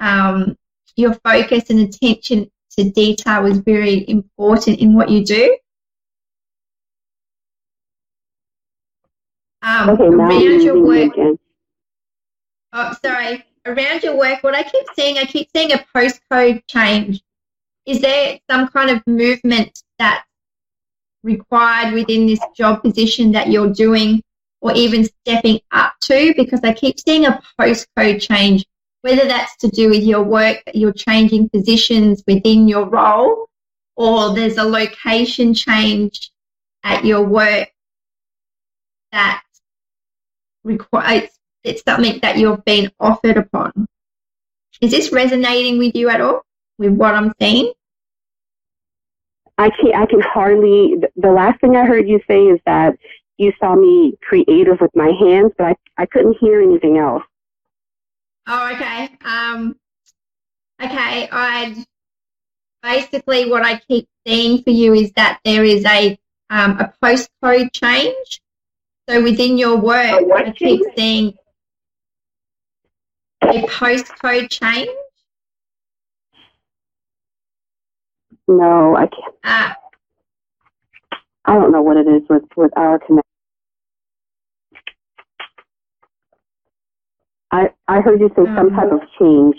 um, 0.00 0.56
your 0.96 1.14
focus 1.24 1.70
and 1.70 1.80
attention 1.80 2.50
to 2.76 2.90
detail 2.90 3.46
is 3.46 3.58
very 3.58 4.08
important 4.08 4.80
in 4.80 4.94
what 4.94 5.08
you 5.08 5.24
do. 5.24 5.56
Um, 9.62 9.90
Okay, 9.90 10.08
now 10.08 10.28
around 10.28 10.62
your 10.62 10.80
work, 10.80 11.12
again. 11.12 11.38
Oh, 12.72 12.94
sorry. 13.02 13.44
Around 13.64 14.02
your 14.02 14.16
work, 14.16 14.42
what 14.42 14.54
I 14.54 14.64
keep 14.64 14.86
seeing, 14.96 15.18
I 15.18 15.24
keep 15.24 15.48
seeing 15.54 15.72
a 15.72 15.84
postcode 15.94 16.62
change. 16.66 17.22
Is 17.86 18.00
there 18.00 18.40
some 18.50 18.68
kind 18.68 18.90
of 18.90 19.06
movement 19.06 19.82
that's 19.98 20.26
required 21.22 21.94
within 21.94 22.26
this 22.26 22.40
job 22.56 22.82
position 22.82 23.32
that 23.32 23.48
you're 23.48 23.72
doing 23.72 24.22
or 24.60 24.72
even 24.74 25.04
stepping 25.04 25.60
up 25.70 25.94
to? 26.02 26.34
Because 26.36 26.60
I 26.64 26.72
keep 26.72 26.98
seeing 26.98 27.26
a 27.26 27.40
postcode 27.60 28.20
change, 28.20 28.64
whether 29.02 29.26
that's 29.28 29.56
to 29.58 29.68
do 29.68 29.90
with 29.90 30.02
your 30.02 30.22
work, 30.22 30.62
that 30.66 30.74
you're 30.74 30.92
changing 30.92 31.48
positions 31.50 32.24
within 32.26 32.66
your 32.66 32.86
role, 32.86 33.48
or 33.94 34.34
there's 34.34 34.56
a 34.56 34.64
location 34.64 35.54
change 35.54 36.32
at 36.82 37.04
your 37.04 37.22
work 37.22 37.68
that 39.12 39.42
requires 40.64 41.28
it's 41.64 41.82
something 41.82 42.18
that 42.22 42.38
you've 42.38 42.64
been 42.64 42.90
offered 42.98 43.36
upon. 43.36 43.86
Is 44.80 44.90
this 44.90 45.12
resonating 45.12 45.78
with 45.78 45.94
you 45.94 46.08
at 46.08 46.20
all 46.20 46.42
with 46.78 46.92
what 46.92 47.14
I'm 47.14 47.32
seeing? 47.40 47.72
I 49.58 49.70
can 49.70 49.94
I 49.94 50.06
can 50.06 50.20
hardly. 50.20 50.96
The 51.16 51.30
last 51.30 51.60
thing 51.60 51.76
I 51.76 51.86
heard 51.86 52.08
you 52.08 52.20
say 52.26 52.46
is 52.46 52.60
that 52.66 52.96
you 53.38 53.52
saw 53.60 53.74
me 53.74 54.14
creative 54.22 54.80
with 54.80 54.90
my 54.94 55.12
hands, 55.20 55.52
but 55.56 55.66
I 55.68 55.74
I 55.98 56.06
couldn't 56.06 56.38
hear 56.40 56.60
anything 56.60 56.98
else. 56.98 57.22
Oh, 58.48 58.72
okay. 58.72 59.10
Um, 59.24 59.76
okay. 60.82 61.28
I'd 61.30 61.84
basically 62.82 63.48
what 63.48 63.64
I 63.64 63.78
keep 63.88 64.08
seeing 64.26 64.62
for 64.62 64.70
you 64.70 64.94
is 64.94 65.12
that 65.12 65.38
there 65.44 65.64
is 65.64 65.84
a 65.84 66.18
um, 66.50 66.78
a 66.80 66.92
postcode 67.02 67.72
change. 67.72 68.41
So 69.12 69.22
within 69.22 69.58
your 69.58 69.76
work, 69.76 70.22
I 70.34 70.52
keep 70.56 70.80
seeing 70.96 71.34
a 73.42 73.46
postcode 73.66 74.48
change. 74.48 74.88
No, 78.48 78.96
I 78.96 79.06
can't. 79.08 79.34
Uh, 79.44 79.74
I 81.44 81.54
don't 81.58 81.72
know 81.72 81.82
what 81.82 81.98
it 81.98 82.06
is 82.08 82.22
with 82.30 82.44
with 82.56 82.72
our 82.78 82.98
connection. 83.00 83.20
I 87.50 87.70
I 87.86 88.00
heard 88.00 88.18
you 88.20 88.30
say 88.30 88.46
some 88.46 88.58
Um, 88.58 88.70
type 88.70 88.92
of 88.92 89.00
change. 89.18 89.56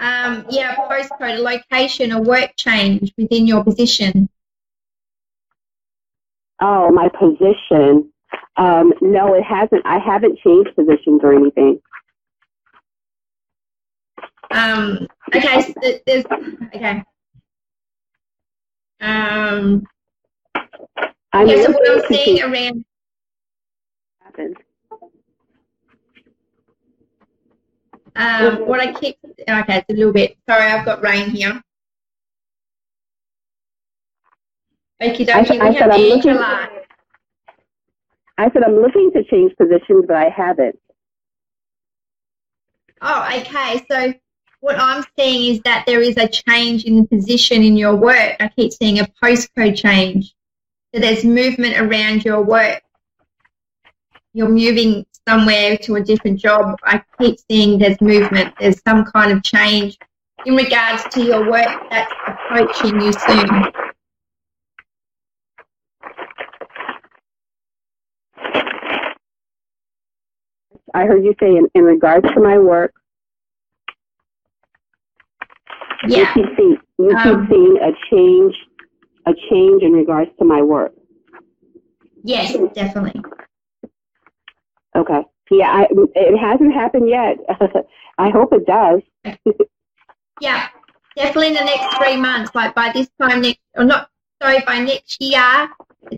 um, 0.00 0.44
yeah, 0.50 0.74
postcode, 0.74 1.38
a 1.38 1.42
location, 1.42 2.10
a 2.12 2.20
work 2.20 2.50
change 2.56 3.12
within 3.16 3.46
your 3.46 3.62
position. 3.62 4.28
Oh, 6.60 6.90
my 6.90 7.08
position. 7.08 8.12
Um, 8.56 8.92
no, 9.00 9.34
it 9.34 9.44
hasn't. 9.44 9.82
I 9.84 9.98
haven't 9.98 10.38
changed 10.40 10.74
positions 10.74 11.20
or 11.22 11.32
anything. 11.32 11.80
Um, 14.50 15.06
okay, 15.34 15.62
so 15.62 15.98
there's 16.06 16.24
okay. 16.74 17.02
Um, 19.00 19.86
yeah, 21.34 21.64
so 21.66 21.72
what 21.72 21.90
I'm 21.90 22.02
seeing 22.08 22.42
around, 22.42 22.84
happens. 24.20 24.56
um, 28.16 28.66
what 28.66 28.80
I 28.80 28.92
keep, 28.98 29.18
okay, 29.48 29.76
it's 29.78 29.90
a 29.90 29.92
little 29.92 30.12
bit, 30.12 30.36
sorry, 30.48 30.64
I've 30.64 30.84
got 30.84 31.02
rain 31.02 31.30
here. 31.30 31.62
I, 35.00 35.08
dokie, 35.08 35.30
I 35.30 35.40
we 35.40 35.78
said 35.78 35.90
I'm 35.90 36.00
looking. 36.00 36.36
I 38.38 38.50
said 38.52 38.62
I'm 38.64 38.80
looking 38.80 39.10
to 39.14 39.24
change 39.24 39.54
positions, 39.56 40.04
but 40.06 40.16
I 40.16 40.28
haven't. 40.28 40.78
Oh, 43.00 43.28
okay, 43.36 43.84
so 43.90 44.14
what 44.60 44.76
I'm 44.78 45.04
seeing 45.16 45.54
is 45.54 45.60
that 45.64 45.84
there 45.86 46.00
is 46.00 46.16
a 46.16 46.26
change 46.26 46.84
in 46.84 47.06
position 47.06 47.62
in 47.62 47.76
your 47.76 47.94
work. 47.94 48.36
I 48.40 48.48
keep 48.48 48.72
seeing 48.72 48.98
a 48.98 49.06
postcode 49.22 49.76
change. 49.76 50.34
So 50.94 51.00
there's 51.00 51.24
movement 51.24 51.78
around 51.78 52.24
your 52.24 52.42
work. 52.42 52.82
You're 54.32 54.48
moving 54.48 55.06
somewhere 55.28 55.76
to 55.78 55.96
a 55.96 56.02
different 56.02 56.40
job. 56.40 56.76
I 56.82 57.02
keep 57.20 57.38
seeing 57.50 57.78
there's 57.78 58.00
movement. 58.00 58.54
There's 58.58 58.80
some 58.82 59.04
kind 59.04 59.30
of 59.30 59.42
change 59.44 59.98
in 60.46 60.56
regards 60.56 61.04
to 61.14 61.22
your 61.22 61.48
work 61.50 61.68
that's 61.90 62.12
approaching 62.26 63.00
you 63.00 63.12
soon. 63.12 63.72
I 70.98 71.06
heard 71.06 71.24
you 71.24 71.32
say 71.38 71.56
in, 71.56 71.68
in 71.74 71.84
regards 71.84 72.26
to 72.34 72.40
my 72.40 72.58
work, 72.58 72.92
Yeah. 76.08 76.18
you 76.18 76.26
keep 76.34 76.56
seeing 76.56 76.78
you 76.98 77.16
Um, 77.16 77.46
keep 77.46 77.50
seeing 77.50 77.76
a 77.78 77.92
change, 78.10 78.54
a 79.26 79.34
change 79.48 79.82
in 79.84 79.92
regards 79.92 80.30
to 80.38 80.44
my 80.44 80.60
work. 80.60 80.92
Yes, 82.24 82.56
definitely. 82.74 83.22
Okay. 84.96 85.22
Yeah, 85.50 85.70
I, 85.70 85.86
it 86.16 86.36
hasn't 86.36 86.74
happened 86.74 87.08
yet. 87.08 87.36
I 88.18 88.30
hope 88.30 88.52
it 88.52 88.66
does. 88.66 89.00
yeah, 90.40 90.68
definitely 91.16 91.48
in 91.48 91.54
the 91.54 91.64
next 91.64 91.96
three 91.96 92.16
months. 92.16 92.52
Like 92.56 92.74
by 92.74 92.90
this 92.92 93.08
time 93.20 93.42
next, 93.42 93.60
or 93.76 93.84
not, 93.84 94.10
sorry, 94.42 94.60
by 94.66 94.80
next 94.80 95.22
year, 95.22 95.68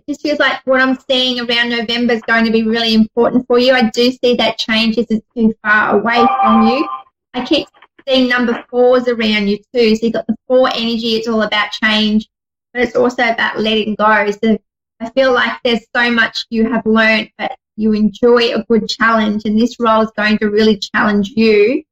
just 0.07 0.21
feels 0.21 0.39
like 0.39 0.65
what 0.65 0.81
I'm 0.81 0.97
seeing 1.09 1.39
around 1.39 1.69
November 1.69 2.13
is 2.13 2.21
going 2.21 2.45
to 2.45 2.51
be 2.51 2.63
really 2.63 2.93
important 2.93 3.45
for 3.47 3.59
you. 3.59 3.73
I 3.73 3.89
do 3.89 4.11
see 4.11 4.35
that 4.35 4.57
change 4.57 4.97
isn't 4.97 5.23
too 5.35 5.53
far 5.63 5.99
away 5.99 6.25
from 6.41 6.67
you. 6.67 6.87
I 7.33 7.45
keep 7.45 7.67
seeing 8.07 8.29
number 8.29 8.63
fours 8.69 9.07
around 9.07 9.47
you 9.47 9.57
too. 9.73 9.95
So 9.95 10.05
you've 10.05 10.13
got 10.13 10.27
the 10.27 10.35
four 10.47 10.69
energy. 10.69 11.15
It's 11.15 11.27
all 11.27 11.41
about 11.41 11.71
change, 11.71 12.27
but 12.73 12.83
it's 12.83 12.95
also 12.95 13.27
about 13.27 13.59
letting 13.59 13.95
go. 13.95 14.31
So 14.31 14.57
I 14.99 15.09
feel 15.09 15.33
like 15.33 15.59
there's 15.63 15.85
so 15.95 16.11
much 16.11 16.45
you 16.49 16.69
have 16.69 16.85
learned, 16.85 17.31
but 17.37 17.55
you 17.75 17.93
enjoy 17.93 18.53
a 18.53 18.63
good 18.63 18.87
challenge, 18.87 19.43
and 19.45 19.59
this 19.59 19.79
role 19.79 20.03
is 20.03 20.11
going 20.15 20.37
to 20.39 20.49
really 20.49 20.77
challenge 20.77 21.29
you 21.29 21.83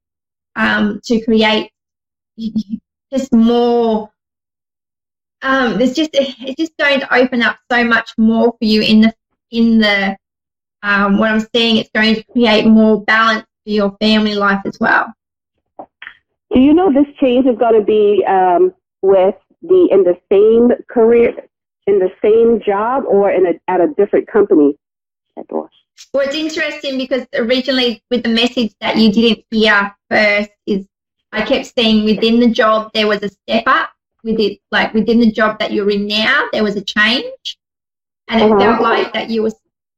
um, 0.56 1.00
to 1.06 1.24
create 1.24 1.72
just 3.14 3.34
more. 3.34 4.10
Um, 5.42 5.78
there's 5.78 5.94
just 5.94 6.10
it's 6.14 6.56
just 6.56 6.78
going 6.78 7.00
to 7.00 7.14
open 7.14 7.42
up 7.42 7.58
so 7.72 7.84
much 7.84 8.12
more 8.18 8.52
for 8.52 8.66
you 8.66 8.82
in 8.82 9.02
the 9.02 9.14
in 9.52 9.80
the 9.80 10.18
um, 10.84 11.18
what 11.18 11.32
I'm 11.32 11.46
seeing. 11.54 11.78
It's 11.78 11.90
going 11.94 12.16
to 12.16 12.24
create 12.24 12.66
more 12.66 13.04
balance 13.04 13.46
for 13.64 13.72
your 13.72 13.96
family 14.02 14.36
life 14.36 14.62
as 14.66 14.78
well. 14.80 15.14
Do 16.52 16.60
you 16.60 16.74
know 16.74 16.92
this 16.92 17.14
change 17.20 17.46
is 17.46 17.58
going 17.58 17.80
to 17.80 17.86
be 17.86 18.26
um, 18.28 18.74
with 19.02 19.36
the 19.62 19.88
in 19.92 20.04
the 20.04 20.18
same 20.32 20.72
career, 20.90 21.34
in 21.88 22.00
the 22.00 22.10
same 22.22 22.62
job, 22.62 23.04
or 23.08 23.32
in 23.32 23.46
a, 23.46 23.54
at 23.68 23.82
a 23.82 23.88
different 23.98 24.28
company? 24.28 24.76
Well, 26.14 26.26
it's 26.26 26.36
interesting 26.36 26.98
because 26.98 27.26
originally 27.36 28.04
with 28.10 28.24
the 28.24 28.30
message 28.30 28.74
that 28.82 28.98
you 28.98 29.12
didn't 29.12 29.46
hear 29.52 29.96
first 30.10 30.50
is 30.66 30.88
I 31.32 31.44
kept 31.44 31.74
saying 31.78 32.06
within 32.06 32.40
the 32.40 32.50
job 32.50 32.92
there 32.94 33.08
was 33.08 33.22
a 33.22 33.30
step 33.30 33.64
up 33.68 33.92
with 34.24 34.40
it, 34.40 34.60
like 34.72 34.94
within 34.94 35.20
the 35.20 35.32
job 35.32 35.60
that 35.60 35.72
you're 35.72 35.90
in 35.90 36.08
now 36.08 36.46
there 36.52 36.64
was 36.64 36.76
a 36.76 36.82
change, 36.82 37.58
and 38.28 38.42
it 38.42 38.52
uh-huh. 38.52 38.60
felt 38.60 38.82
like 38.82 39.14
that 39.14 39.30
you 39.30 39.44
were 39.44 39.52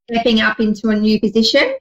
stepping 0.09 0.41
up 0.41 0.59
into 0.59 0.89
a 0.89 0.95
new 0.95 1.19
position. 1.19 1.75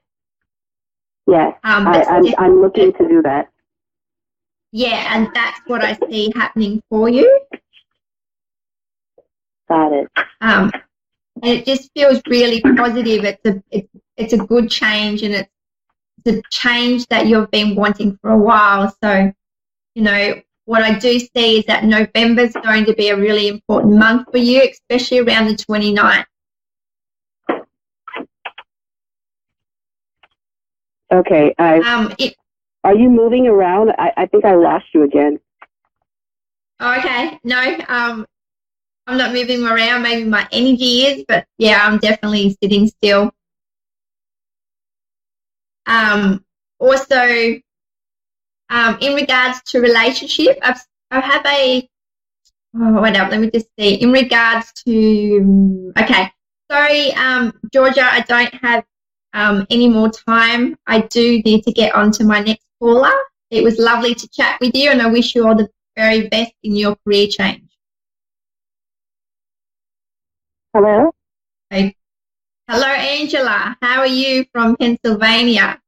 Yes, 1.27 1.55
um, 1.63 1.87
I, 1.87 2.03
I'm, 2.03 2.25
I'm 2.37 2.61
looking 2.61 2.93
to 2.93 3.07
do 3.07 3.21
that. 3.21 3.49
Yeah, 4.71 5.15
and 5.15 5.29
that's 5.33 5.59
what 5.67 5.83
I 5.83 5.97
see 6.09 6.31
happening 6.35 6.81
for 6.89 7.09
you. 7.09 7.41
Got 9.69 9.93
it. 9.93 10.09
Um, 10.41 10.71
and 11.43 11.59
it 11.59 11.65
just 11.65 11.91
feels 11.93 12.21
really 12.27 12.61
positive. 12.61 13.23
It's 13.23 13.45
a 13.45 13.63
it's, 13.69 13.89
it's 14.17 14.33
a 14.33 14.37
good 14.37 14.69
change, 14.69 15.23
and 15.23 15.33
it's, 15.33 15.49
it's 16.25 16.37
a 16.37 16.41
change 16.51 17.05
that 17.07 17.27
you've 17.27 17.51
been 17.51 17.75
wanting 17.75 18.17
for 18.21 18.31
a 18.31 18.37
while. 18.37 18.95
So, 19.03 19.31
you 19.95 20.03
know, 20.03 20.41
what 20.71 20.83
I 20.83 20.97
do 20.97 21.19
see 21.19 21.59
is 21.59 21.65
that 21.65 21.83
November 21.83 22.43
is 22.43 22.53
going 22.53 22.85
to 22.85 22.93
be 22.93 23.09
a 23.09 23.17
really 23.17 23.49
important 23.49 23.99
month 23.99 24.29
for 24.31 24.37
you, 24.37 24.61
especially 24.61 25.19
around 25.19 25.47
the 25.47 25.55
29th. 25.55 26.23
Okay. 31.11 31.53
I, 31.59 31.79
um, 31.79 32.15
it, 32.17 32.35
are 32.85 32.95
you 32.95 33.09
moving 33.09 33.47
around? 33.47 33.89
I, 33.97 34.13
I 34.15 34.25
think 34.27 34.45
I 34.45 34.55
lost 34.55 34.85
you 34.93 35.03
again. 35.03 35.41
Okay. 36.81 37.37
No, 37.43 37.77
um, 37.89 38.25
I'm 39.07 39.17
not 39.17 39.33
moving 39.33 39.65
around. 39.65 40.03
Maybe 40.03 40.23
my 40.23 40.47
energy 40.53 41.01
is, 41.01 41.25
but 41.27 41.45
yeah, 41.57 41.85
I'm 41.85 41.97
definitely 41.97 42.55
sitting 42.63 42.87
still. 42.87 43.33
Um, 45.85 46.45
also, 46.79 47.59
um, 48.71 48.97
in 49.01 49.13
regards 49.13 49.61
to 49.63 49.79
relationship, 49.79 50.57
I've, 50.63 50.79
I 51.11 51.19
have 51.19 51.45
a, 51.45 51.89
oh, 52.77 53.01
wait 53.01 53.17
up, 53.17 53.29
let 53.29 53.41
me 53.41 53.51
just 53.51 53.67
see. 53.77 53.95
In 53.95 54.11
regards 54.11 54.71
to, 54.85 55.93
okay, 55.99 56.31
sorry, 56.71 57.13
um, 57.13 57.53
Georgia, 57.73 58.05
I 58.05 58.21
don't 58.21 58.53
have 58.55 58.85
um, 59.33 59.67
any 59.69 59.89
more 59.89 60.09
time. 60.09 60.77
I 60.87 61.01
do 61.01 61.41
need 61.43 61.63
to 61.63 61.73
get 61.73 61.93
on 61.93 62.11
to 62.13 62.23
my 62.23 62.39
next 62.39 62.65
caller. 62.79 63.11
It 63.49 63.61
was 63.61 63.77
lovely 63.77 64.15
to 64.15 64.27
chat 64.29 64.57
with 64.61 64.73
you, 64.73 64.89
and 64.89 65.01
I 65.01 65.07
wish 65.07 65.35
you 65.35 65.45
all 65.45 65.55
the 65.55 65.69
very 65.97 66.29
best 66.29 66.53
in 66.63 66.77
your 66.77 66.95
career 67.03 67.27
change. 67.27 67.69
Hello. 70.73 71.11
Hello, 72.69 72.87
Angela. 72.87 73.75
How 73.81 73.99
are 73.99 74.07
you 74.07 74.45
from 74.53 74.77
Pennsylvania? 74.77 75.81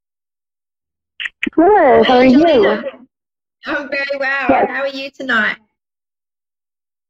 Good. 1.52 2.06
How 2.06 2.18
are 2.18 2.26
you? 2.26 2.68
I'm 3.66 3.90
very 3.90 4.18
well. 4.20 4.46
Yes. 4.50 4.70
How 4.70 4.82
are 4.82 4.88
you 4.88 5.10
tonight? 5.12 5.58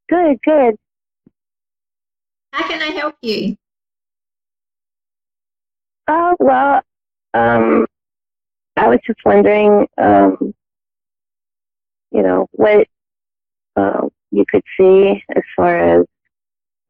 Good, 0.08 0.38
good. 0.44 0.76
How 2.52 2.68
can 2.68 2.82
I 2.82 2.96
help 2.96 3.16
you? 3.22 3.56
Oh, 6.08 6.36
well, 6.38 6.80
um, 7.32 7.86
I 8.76 8.88
was 8.88 8.98
just 9.06 9.18
wondering, 9.24 9.86
um, 9.98 10.54
you 12.10 12.22
know, 12.22 12.46
what 12.52 12.86
uh, 13.76 14.08
you 14.30 14.44
could 14.48 14.62
see 14.78 15.22
as 15.34 15.42
far 15.56 16.00
as 16.00 16.06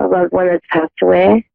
a 0.00 0.06
loved 0.06 0.32
one 0.32 0.48
that's 0.48 0.66
passed 0.70 0.92
away. 1.02 1.46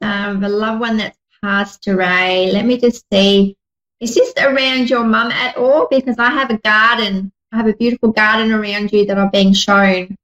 Um, 0.00 0.44
a 0.44 0.48
loved 0.48 0.80
one 0.80 0.96
that's 0.98 1.18
passed 1.42 1.88
away. 1.88 2.50
Let 2.52 2.64
me 2.64 2.78
just 2.78 3.04
see. 3.12 3.56
Is 4.00 4.14
this 4.14 4.32
around 4.38 4.88
your 4.88 5.04
mum 5.04 5.30
at 5.32 5.56
all? 5.56 5.88
Because 5.90 6.18
I 6.18 6.30
have 6.30 6.50
a 6.50 6.58
garden. 6.58 7.32
I 7.52 7.56
have 7.56 7.66
a 7.66 7.74
beautiful 7.74 8.12
garden 8.12 8.52
around 8.52 8.92
you 8.92 9.06
that 9.06 9.18
I'm 9.18 9.30
being 9.30 9.52
shown. 9.52 10.16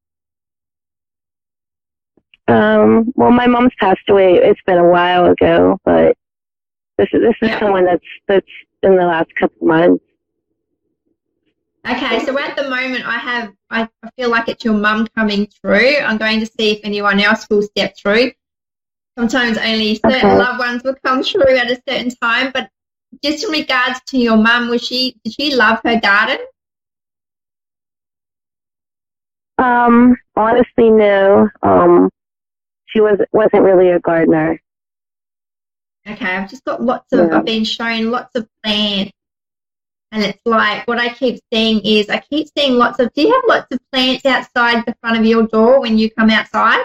Um, 2.46 3.12
well, 3.16 3.30
my 3.30 3.46
mom's 3.46 3.72
passed 3.80 4.08
away. 4.08 4.34
It's 4.34 4.60
been 4.66 4.78
a 4.78 4.88
while 4.88 5.26
ago, 5.26 5.78
but 5.84 6.16
this 6.98 7.08
is 7.12 7.22
this 7.22 7.36
is 7.42 7.48
yeah. 7.48 7.60
someone 7.60 7.86
that's 7.86 8.04
that's 8.28 8.46
in 8.82 8.96
the 8.96 9.06
last 9.06 9.34
couple 9.36 9.56
of 9.62 9.66
months. 9.66 10.04
Okay, 11.86 12.20
so 12.24 12.38
at 12.38 12.56
the 12.56 12.68
moment, 12.68 13.06
I 13.06 13.18
have 13.18 13.52
I 13.70 13.88
feel 14.16 14.30
like 14.30 14.48
it's 14.48 14.64
your 14.64 14.74
mum 14.74 15.06
coming 15.16 15.46
through. 15.46 15.96
I'm 15.98 16.18
going 16.18 16.40
to 16.40 16.46
see 16.46 16.72
if 16.72 16.80
anyone 16.84 17.18
else 17.20 17.46
will 17.50 17.62
step 17.62 17.96
through. 17.96 18.32
Sometimes 19.18 19.58
only 19.58 19.94
certain 19.96 20.16
okay. 20.16 20.36
loved 20.36 20.58
ones 20.58 20.82
will 20.82 20.96
come 21.04 21.22
through 21.22 21.56
at 21.56 21.70
a 21.70 21.80
certain 21.88 22.10
time, 22.10 22.50
but 22.52 22.68
just 23.22 23.44
in 23.44 23.50
regards 23.50 24.00
to 24.08 24.18
your 24.18 24.36
mum, 24.36 24.68
was 24.68 24.82
she 24.82 25.16
did 25.24 25.34
she 25.34 25.54
love 25.54 25.80
her 25.84 26.00
garden? 26.00 26.38
Um, 29.58 30.16
honestly, 30.36 30.90
no. 30.90 31.48
Um, 31.62 32.10
she 32.86 33.00
was 33.00 33.18
wasn't 33.32 33.62
really 33.62 33.90
a 33.90 34.00
gardener. 34.00 34.60
Okay, 36.06 36.26
I've 36.26 36.50
just 36.50 36.64
got 36.64 36.82
lots 36.82 37.12
of, 37.12 37.30
yeah. 37.30 37.38
I've 37.38 37.44
been 37.46 37.64
shown 37.64 38.10
lots 38.10 38.34
of 38.34 38.46
plants. 38.62 39.12
And 40.12 40.22
it's 40.22 40.40
like, 40.44 40.86
what 40.86 40.98
I 40.98 41.08
keep 41.14 41.40
seeing 41.52 41.80
is, 41.80 42.08
I 42.08 42.20
keep 42.20 42.46
seeing 42.56 42.74
lots 42.74 43.00
of, 43.00 43.12
do 43.14 43.22
you 43.22 43.32
have 43.32 43.42
lots 43.48 43.66
of 43.72 43.80
plants 43.90 44.24
outside 44.26 44.84
the 44.86 44.94
front 45.00 45.18
of 45.18 45.24
your 45.24 45.46
door 45.46 45.80
when 45.80 45.96
you 45.98 46.10
come 46.10 46.30
outside? 46.30 46.84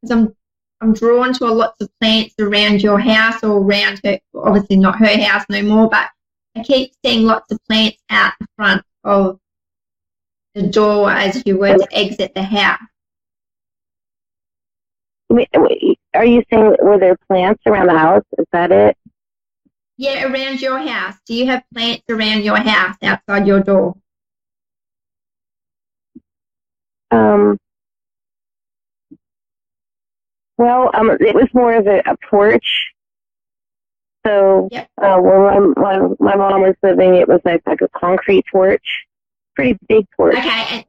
Because 0.00 0.16
I'm, 0.16 0.36
I'm 0.80 0.94
drawn 0.94 1.32
to 1.34 1.44
a 1.44 1.52
lots 1.52 1.80
of 1.82 1.90
plants 2.00 2.34
around 2.38 2.82
your 2.82 2.98
house 2.98 3.42
or 3.44 3.58
around 3.58 4.00
her, 4.04 4.18
obviously 4.34 4.76
not 4.76 4.98
her 4.98 5.20
house 5.22 5.44
no 5.50 5.62
more, 5.62 5.88
but 5.90 6.08
I 6.56 6.62
keep 6.62 6.92
seeing 7.04 7.26
lots 7.26 7.52
of 7.52 7.58
plants 7.68 7.98
out 8.08 8.32
the 8.40 8.46
front 8.56 8.82
of 9.04 9.38
the 10.54 10.62
door 10.62 11.10
as 11.10 11.42
you 11.44 11.58
were 11.58 11.76
to 11.76 11.88
exit 11.92 12.34
the 12.34 12.42
house. 12.42 12.80
Are 16.14 16.24
you 16.24 16.42
saying 16.50 16.76
were 16.82 16.98
there 16.98 17.16
plants 17.28 17.62
around 17.66 17.86
the 17.86 17.98
house? 17.98 18.24
Is 18.36 18.46
that 18.52 18.72
it? 18.72 18.96
Yeah, 19.96 20.24
around 20.24 20.60
your 20.60 20.78
house. 20.78 21.14
Do 21.26 21.34
you 21.34 21.46
have 21.46 21.62
plants 21.72 22.04
around 22.08 22.42
your 22.42 22.56
house 22.56 22.96
outside 23.02 23.46
your 23.46 23.60
door? 23.60 23.96
Um. 27.10 27.58
Well, 30.60 30.90
um, 30.92 31.08
it 31.08 31.34
was 31.34 31.48
more 31.54 31.72
of 31.74 31.86
a, 31.86 32.00
a 32.00 32.14
porch. 32.28 32.92
So, 34.26 34.68
yep. 34.70 34.90
uh, 35.00 35.16
when 35.18 35.72
my, 35.74 35.98
when 35.98 36.16
my 36.20 36.36
mom 36.36 36.60
was 36.60 36.74
living, 36.82 37.14
it 37.14 37.26
was 37.26 37.40
like, 37.46 37.62
like 37.66 37.80
a 37.80 37.88
concrete 37.98 38.44
porch, 38.52 38.84
pretty 39.56 39.78
big 39.88 40.04
porch. 40.14 40.36
Okay. 40.36 40.84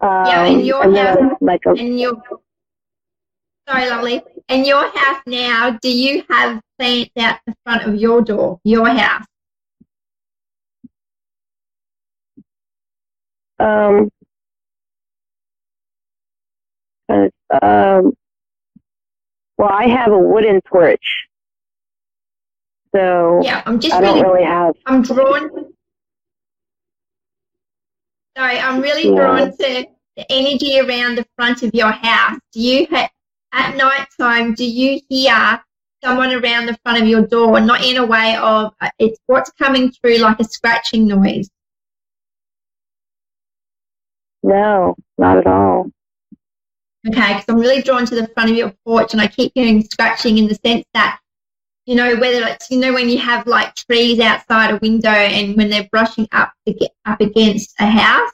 And, 0.00 0.10
um, 0.10 0.26
yeah, 0.26 0.46
in 0.46 0.60
your 0.60 0.96
house, 0.96 1.36
like 1.42 1.60
a, 1.66 1.74
in 1.74 1.98
your 1.98 2.22
Sorry, 3.68 3.90
lovely. 3.90 4.22
In 4.48 4.64
your 4.64 4.88
house 4.96 5.20
now, 5.26 5.76
do 5.82 5.90
you 5.90 6.24
have 6.30 6.62
plants 6.78 7.10
out 7.18 7.40
the 7.46 7.54
front 7.64 7.82
of 7.82 7.96
your 7.96 8.22
door, 8.22 8.60
your 8.64 8.88
house? 8.88 9.26
Um, 13.58 14.08
um, 17.60 18.14
well, 19.58 19.70
I 19.70 19.88
have 19.88 20.12
a 20.12 20.18
wooden 20.18 20.60
porch. 20.62 21.04
So 22.94 23.40
Yeah, 23.42 23.62
I'm 23.66 23.78
just 23.80 23.94
I 23.94 24.00
really, 24.00 24.20
don't 24.20 24.32
really 24.32 24.44
have. 24.46 24.74
I'm 24.86 25.02
drawn. 25.02 25.72
Sorry, 28.36 28.58
I'm 28.58 28.80
really 28.80 29.08
Yeah. 29.08 29.14
drawn 29.16 29.50
to 29.56 29.86
the 30.16 30.32
energy 30.32 30.78
around 30.80 31.16
the 31.16 31.26
front 31.36 31.62
of 31.62 31.74
your 31.74 31.90
house. 31.90 32.38
Do 32.52 32.60
you 32.60 32.86
ha- 32.90 33.10
at 33.52 33.76
night 33.76 34.06
time? 34.18 34.54
Do 34.54 34.64
you 34.64 35.00
hear 35.08 35.60
someone 36.04 36.32
around 36.32 36.66
the 36.66 36.76
front 36.84 37.02
of 37.02 37.08
your 37.08 37.26
door? 37.26 37.60
Not 37.60 37.84
in 37.84 37.96
a 37.96 38.06
way 38.06 38.36
of 38.36 38.72
uh, 38.80 38.90
it's 38.98 39.18
what's 39.26 39.50
coming 39.52 39.90
through 39.90 40.18
like 40.18 40.38
a 40.40 40.44
scratching 40.44 41.06
noise. 41.06 41.48
No, 44.42 44.94
not 45.18 45.38
at 45.38 45.46
all. 45.46 45.90
Okay, 47.06 47.34
because 47.34 47.44
I'm 47.48 47.58
really 47.60 47.82
drawn 47.82 48.04
to 48.06 48.14
the 48.14 48.28
front 48.28 48.50
of 48.50 48.56
your 48.56 48.74
porch, 48.84 49.12
and 49.12 49.20
I 49.20 49.28
keep 49.28 49.52
hearing 49.54 49.84
scratching 49.84 50.38
in 50.38 50.48
the 50.48 50.58
sense 50.64 50.84
that 50.94 51.20
you 51.84 51.94
know 51.94 52.16
whether 52.16 52.44
it's 52.46 52.68
you 52.70 52.80
know 52.80 52.92
when 52.92 53.08
you 53.08 53.18
have 53.18 53.46
like 53.46 53.74
trees 53.76 54.18
outside 54.18 54.72
a 54.72 54.78
window 54.78 55.08
and 55.10 55.56
when 55.56 55.70
they're 55.70 55.88
brushing 55.92 56.26
up 56.32 56.52
to 56.66 56.72
get 56.72 56.90
up 57.04 57.20
against 57.20 57.74
a 57.78 57.86
house. 57.86 58.32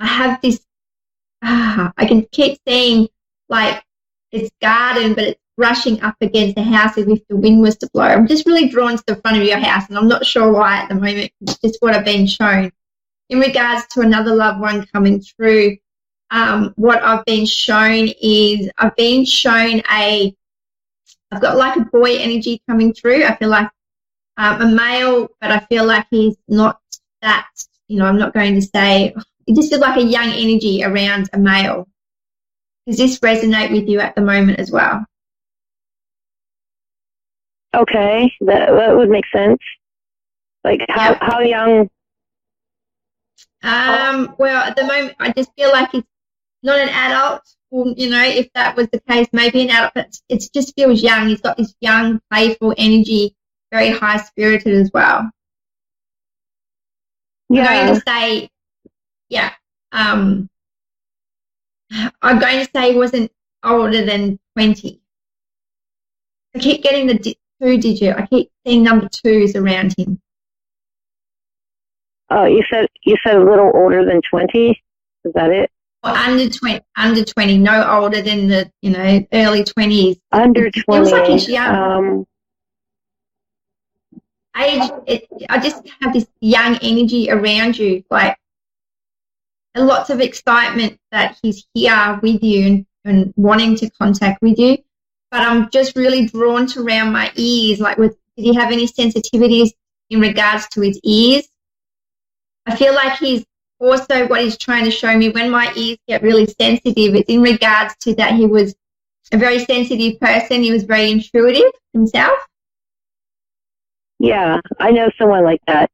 I 0.00 0.06
have 0.06 0.40
this. 0.40 0.60
Ah, 1.42 1.92
I 1.96 2.06
can 2.06 2.26
keep 2.32 2.58
seeing 2.66 3.08
like 3.48 3.82
it's 4.32 4.50
garden, 4.62 5.14
but 5.14 5.24
it's 5.24 5.40
brushing 5.56 6.00
up 6.02 6.16
against 6.20 6.56
the 6.56 6.62
house 6.62 6.96
as 6.96 7.06
if 7.06 7.26
the 7.28 7.36
wind 7.36 7.60
was 7.60 7.76
to 7.78 7.90
blow. 7.92 8.04
I'm 8.04 8.26
just 8.26 8.46
really 8.46 8.68
drawn 8.68 8.96
to 8.96 9.04
the 9.06 9.16
front 9.16 9.36
of 9.36 9.42
your 9.42 9.58
house, 9.58 9.88
and 9.88 9.98
I'm 9.98 10.08
not 10.08 10.24
sure 10.24 10.52
why 10.52 10.76
at 10.78 10.88
the 10.88 10.94
moment. 10.94 11.32
It's 11.42 11.58
just 11.58 11.76
what 11.80 11.94
I've 11.94 12.04
been 12.04 12.26
shown. 12.26 12.72
In 13.28 13.40
regards 13.40 13.86
to 13.88 14.00
another 14.00 14.34
loved 14.34 14.60
one 14.60 14.86
coming 14.86 15.20
through, 15.20 15.76
um, 16.30 16.72
what 16.76 17.02
I've 17.02 17.24
been 17.24 17.46
shown 17.46 18.08
is 18.20 18.70
I've 18.78 18.96
been 18.96 19.24
shown 19.24 19.82
a, 19.90 20.34
I've 21.30 21.40
got 21.40 21.56
like 21.56 21.76
a 21.76 21.84
boy 21.84 22.16
energy 22.16 22.62
coming 22.68 22.92
through. 22.92 23.24
I 23.24 23.36
feel 23.36 23.48
like 23.48 23.70
um, 24.36 24.60
a 24.62 24.66
male, 24.66 25.28
but 25.40 25.50
I 25.50 25.60
feel 25.60 25.84
like 25.84 26.06
he's 26.10 26.36
not 26.48 26.80
that, 27.22 27.48
you 27.88 27.98
know, 27.98 28.06
I'm 28.06 28.18
not 28.18 28.34
going 28.34 28.54
to 28.54 28.62
say, 28.62 29.14
it 29.46 29.54
just 29.54 29.70
feels 29.70 29.80
like 29.80 29.96
a 29.96 30.02
young 30.02 30.30
energy 30.30 30.82
around 30.84 31.30
a 31.32 31.38
male. 31.38 31.88
Does 32.86 32.98
this 32.98 33.18
resonate 33.20 33.72
with 33.72 33.88
you 33.88 34.00
at 34.00 34.14
the 34.14 34.22
moment 34.22 34.58
as 34.58 34.70
well? 34.70 35.04
Okay, 37.74 38.32
that 38.40 38.70
that 38.70 38.96
would 38.96 39.10
make 39.10 39.26
sense. 39.34 39.58
Like 40.64 40.80
how 40.88 41.10
Yeah. 41.10 41.18
how 41.20 41.40
young? 41.40 41.90
Um, 43.62 44.34
well, 44.38 44.62
at 44.62 44.76
the 44.76 44.84
moment, 44.84 45.16
I 45.18 45.32
just 45.32 45.50
feel 45.56 45.70
like 45.72 45.92
it's 45.94 46.06
not 46.66 46.78
an 46.78 46.88
adult. 46.90 47.42
Well, 47.70 47.94
you 47.96 48.10
know, 48.10 48.22
if 48.22 48.52
that 48.54 48.76
was 48.76 48.88
the 48.88 49.00
case, 49.00 49.28
maybe 49.32 49.62
an 49.62 49.70
adult, 49.70 49.92
but 49.94 50.20
it 50.28 50.46
just 50.52 50.74
feels 50.76 51.02
young. 51.02 51.28
He's 51.28 51.40
got 51.40 51.56
this 51.56 51.74
young, 51.80 52.20
playful 52.30 52.74
energy, 52.76 53.34
very 53.72 53.90
high 53.90 54.18
spirited 54.18 54.74
as 54.74 54.90
well. 54.92 55.30
I'm 57.50 57.56
going 57.64 57.94
to 57.94 58.02
say, 58.06 58.50
yeah. 59.28 59.52
Um, 59.92 60.48
I'm 62.22 62.38
going 62.38 62.64
to 62.64 62.70
say 62.74 62.92
he 62.92 62.98
wasn't 62.98 63.30
older 63.64 64.04
than 64.04 64.38
20. 64.56 65.00
I 66.54 66.58
keep 66.58 66.82
getting 66.82 67.06
the 67.06 67.14
di- 67.14 67.38
two 67.60 67.78
digit. 67.78 68.16
I 68.16 68.26
keep 68.26 68.50
seeing 68.66 68.82
number 68.82 69.08
twos 69.08 69.54
around 69.56 69.94
him. 69.98 70.20
Oh, 72.30 72.46
you 72.46 72.62
said 72.72 72.86
you 73.04 73.16
said 73.24 73.36
a 73.36 73.44
little 73.44 73.70
older 73.74 74.04
than 74.04 74.20
twenty. 74.28 74.82
Is 75.24 75.32
that 75.34 75.50
it? 75.50 75.70
Under 76.14 76.48
20, 76.48 76.80
under 76.96 77.24
20, 77.24 77.58
no 77.58 77.88
older 77.88 78.22
than 78.22 78.48
the, 78.48 78.70
you 78.82 78.90
know, 78.90 79.26
early 79.32 79.64
20s. 79.64 80.20
Under 80.32 80.66
It 80.66 80.74
feels 80.74 81.12
like 81.12 81.26
he's 81.26 81.48
young. 81.48 81.74
Um. 81.74 82.26
age 84.58 84.90
it, 85.06 85.26
i 85.50 85.58
just 85.58 85.82
have 86.00 86.12
this 86.12 86.26
young 86.40 86.78
energy 86.82 87.30
around 87.30 87.76
you 87.78 88.02
like 88.10 88.38
lots 89.76 90.08
of 90.08 90.20
excitement 90.20 90.98
that 91.12 91.38
he's 91.42 91.66
here 91.74 92.18
with 92.22 92.42
you 92.42 92.66
and, 92.66 92.86
and 93.04 93.34
wanting 93.36 93.76
to 93.76 93.90
contact 93.90 94.40
with 94.40 94.58
you 94.58 94.78
but 95.30 95.40
i'm 95.42 95.68
just 95.70 95.94
really 95.96 96.26
drawn 96.26 96.66
to 96.66 96.82
around 96.82 97.12
my 97.12 97.30
ears 97.36 97.80
like 97.80 97.98
with 97.98 98.16
did 98.36 98.44
he 98.44 98.54
have 98.54 98.72
any 98.72 98.86
sensitivities 98.86 99.70
in 100.08 100.20
regards 100.20 100.66
to 100.68 100.80
his 100.80 100.98
ears 101.04 101.46
i 102.64 102.74
feel 102.74 102.94
like 102.94 103.18
he's 103.18 103.44
also 103.80 104.26
what 104.28 104.42
he's 104.42 104.56
trying 104.58 104.84
to 104.84 104.90
show 104.90 105.16
me 105.16 105.28
when 105.30 105.50
my 105.50 105.72
ears 105.76 105.98
get 106.08 106.22
really 106.22 106.46
sensitive 106.46 107.14
it's 107.14 107.28
in 107.28 107.42
regards 107.42 107.94
to 108.00 108.14
that 108.14 108.34
he 108.34 108.46
was 108.46 108.74
a 109.32 109.38
very 109.38 109.58
sensitive 109.64 110.18
person 110.20 110.62
he 110.62 110.72
was 110.72 110.84
very 110.84 111.10
intuitive 111.10 111.70
himself 111.92 112.38
Yeah, 114.18 114.60
I 114.78 114.92
know 114.92 115.10
someone 115.18 115.44
like 115.44 115.60
that. 115.66 115.90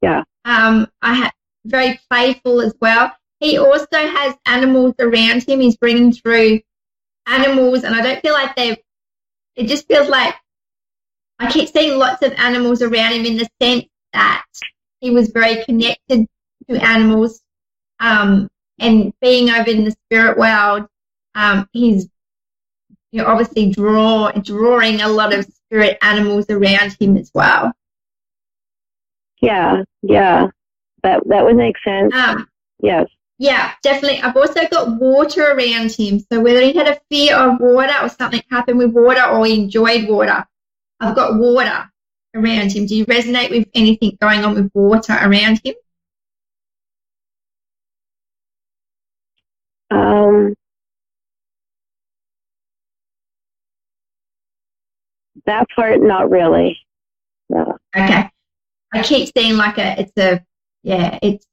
Yeah. 0.00 0.24
Um, 0.44 0.88
I 1.00 1.14
ha- 1.14 1.32
very 1.64 2.00
playful 2.10 2.60
as 2.60 2.74
well. 2.80 3.12
He 3.40 3.58
also 3.58 3.86
has 3.92 4.34
animals 4.46 4.94
around 4.98 5.44
him. 5.44 5.60
He's 5.60 5.76
bringing 5.76 6.12
through 6.12 6.60
animals, 7.26 7.84
and 7.84 7.94
I 7.94 8.02
don't 8.02 8.20
feel 8.20 8.34
like 8.34 8.56
they're. 8.56 8.76
It 9.54 9.68
just 9.68 9.86
feels 9.86 10.08
like 10.08 10.34
I 11.38 11.50
keep 11.50 11.68
seeing 11.68 11.98
lots 11.98 12.22
of 12.22 12.32
animals 12.32 12.82
around 12.82 13.12
him 13.12 13.26
in 13.26 13.36
the 13.36 13.48
sense 13.60 13.84
that 14.12 14.44
he 15.02 15.10
was 15.10 15.30
very 15.30 15.62
connected 15.64 16.26
to 16.70 16.82
animals, 16.82 17.42
um, 18.00 18.48
and 18.78 19.12
being 19.20 19.50
over 19.50 19.68
in 19.68 19.84
the 19.84 19.90
spirit 20.06 20.38
world, 20.38 20.86
um, 21.34 21.68
he's 21.72 22.08
you 23.10 23.20
know, 23.20 23.26
obviously 23.26 23.70
draw 23.70 24.30
drawing 24.32 25.02
a 25.02 25.08
lot 25.08 25.34
of 25.34 25.44
spirit 25.44 25.98
animals 26.02 26.46
around 26.48 26.96
him 26.98 27.16
as 27.16 27.30
well. 27.34 27.72
Yeah. 29.42 29.82
Yeah. 30.02 30.46
That 31.02 31.22
that 31.28 31.44
would 31.44 31.56
make 31.56 31.76
sense. 31.84 32.14
Um, 32.14 32.48
Yes. 32.80 33.06
Yeah, 33.38 33.72
definitely. 33.82 34.20
I've 34.22 34.36
also 34.36 34.66
got 34.68 35.00
water 35.00 35.52
around 35.52 35.92
him. 35.92 36.20
So 36.30 36.40
whether 36.40 36.60
he 36.60 36.72
had 36.72 36.88
a 36.88 37.00
fear 37.10 37.36
of 37.36 37.60
water 37.60 37.94
or 38.02 38.08
something 38.08 38.42
happened 38.50 38.78
with 38.78 38.92
water 38.92 39.24
or 39.24 39.44
he 39.46 39.60
enjoyed 39.62 40.08
water, 40.08 40.46
I've 41.00 41.16
got 41.16 41.36
water 41.38 41.91
around 42.34 42.72
him. 42.72 42.86
Do 42.86 42.96
you 42.96 43.06
resonate 43.06 43.50
with 43.50 43.68
anything 43.74 44.18
going 44.20 44.44
on 44.44 44.54
with 44.54 44.70
water 44.74 45.16
around 45.20 45.60
him? 45.64 45.74
Um. 49.90 50.54
That 55.46 55.66
part, 55.74 56.00
not 56.00 56.30
really. 56.30 56.78
No. 57.48 57.76
Okay. 57.96 58.30
I 58.92 59.02
keep 59.02 59.32
seeing 59.36 59.56
like 59.56 59.78
a, 59.78 60.00
it's 60.00 60.12
a, 60.16 60.44
yeah, 60.82 61.18
it's, 61.20 61.44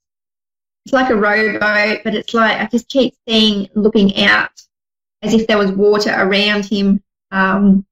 it's 0.84 0.92
like 0.92 1.10
a 1.10 1.16
rowboat, 1.16 2.02
but 2.04 2.14
it's 2.14 2.32
like, 2.32 2.60
I 2.60 2.66
just 2.66 2.88
keep 2.88 3.14
seeing 3.28 3.68
looking 3.74 4.24
out 4.24 4.52
as 5.22 5.34
if 5.34 5.46
there 5.46 5.58
was 5.58 5.72
water 5.72 6.14
around 6.16 6.66
him. 6.66 7.02
Um, 7.32 7.84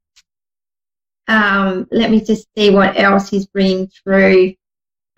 um, 1.28 1.86
let 1.92 2.10
me 2.10 2.22
just 2.22 2.48
see 2.56 2.70
what 2.70 2.98
else 2.98 3.28
he's 3.28 3.46
bringing 3.46 3.88
through. 3.88 4.54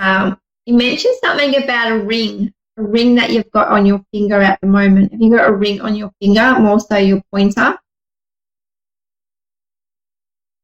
Um, 0.01 0.39
you 0.67 0.75
mentioned 0.75 1.15
something 1.23 1.63
about 1.63 1.93
a 1.93 1.99
ring, 1.99 2.53
a 2.77 2.83
ring 2.83 3.15
that 3.15 3.31
you've 3.31 3.51
got 3.53 3.69
on 3.69 3.87
your 3.87 4.05
finger 4.13 4.41
at 4.41 4.61
the 4.61 4.67
moment. 4.67 5.13
Have 5.13 5.21
you 5.21 5.31
got 5.31 5.49
a 5.49 5.53
ring 5.53 5.81
on 5.81 5.95
your 5.95 6.11
finger, 6.21 6.59
more 6.59 6.81
so 6.81 6.97
your 6.97 7.23
pointer? 7.33 7.79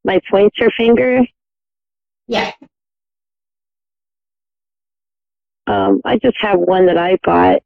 My 0.04 0.20
pointer 0.30 0.70
finger. 0.76 1.22
Yeah. 2.26 2.52
Um, 5.68 6.00
I 6.04 6.18
just 6.18 6.36
have 6.40 6.58
one 6.58 6.86
that 6.86 6.98
I 6.98 7.18
got. 7.24 7.62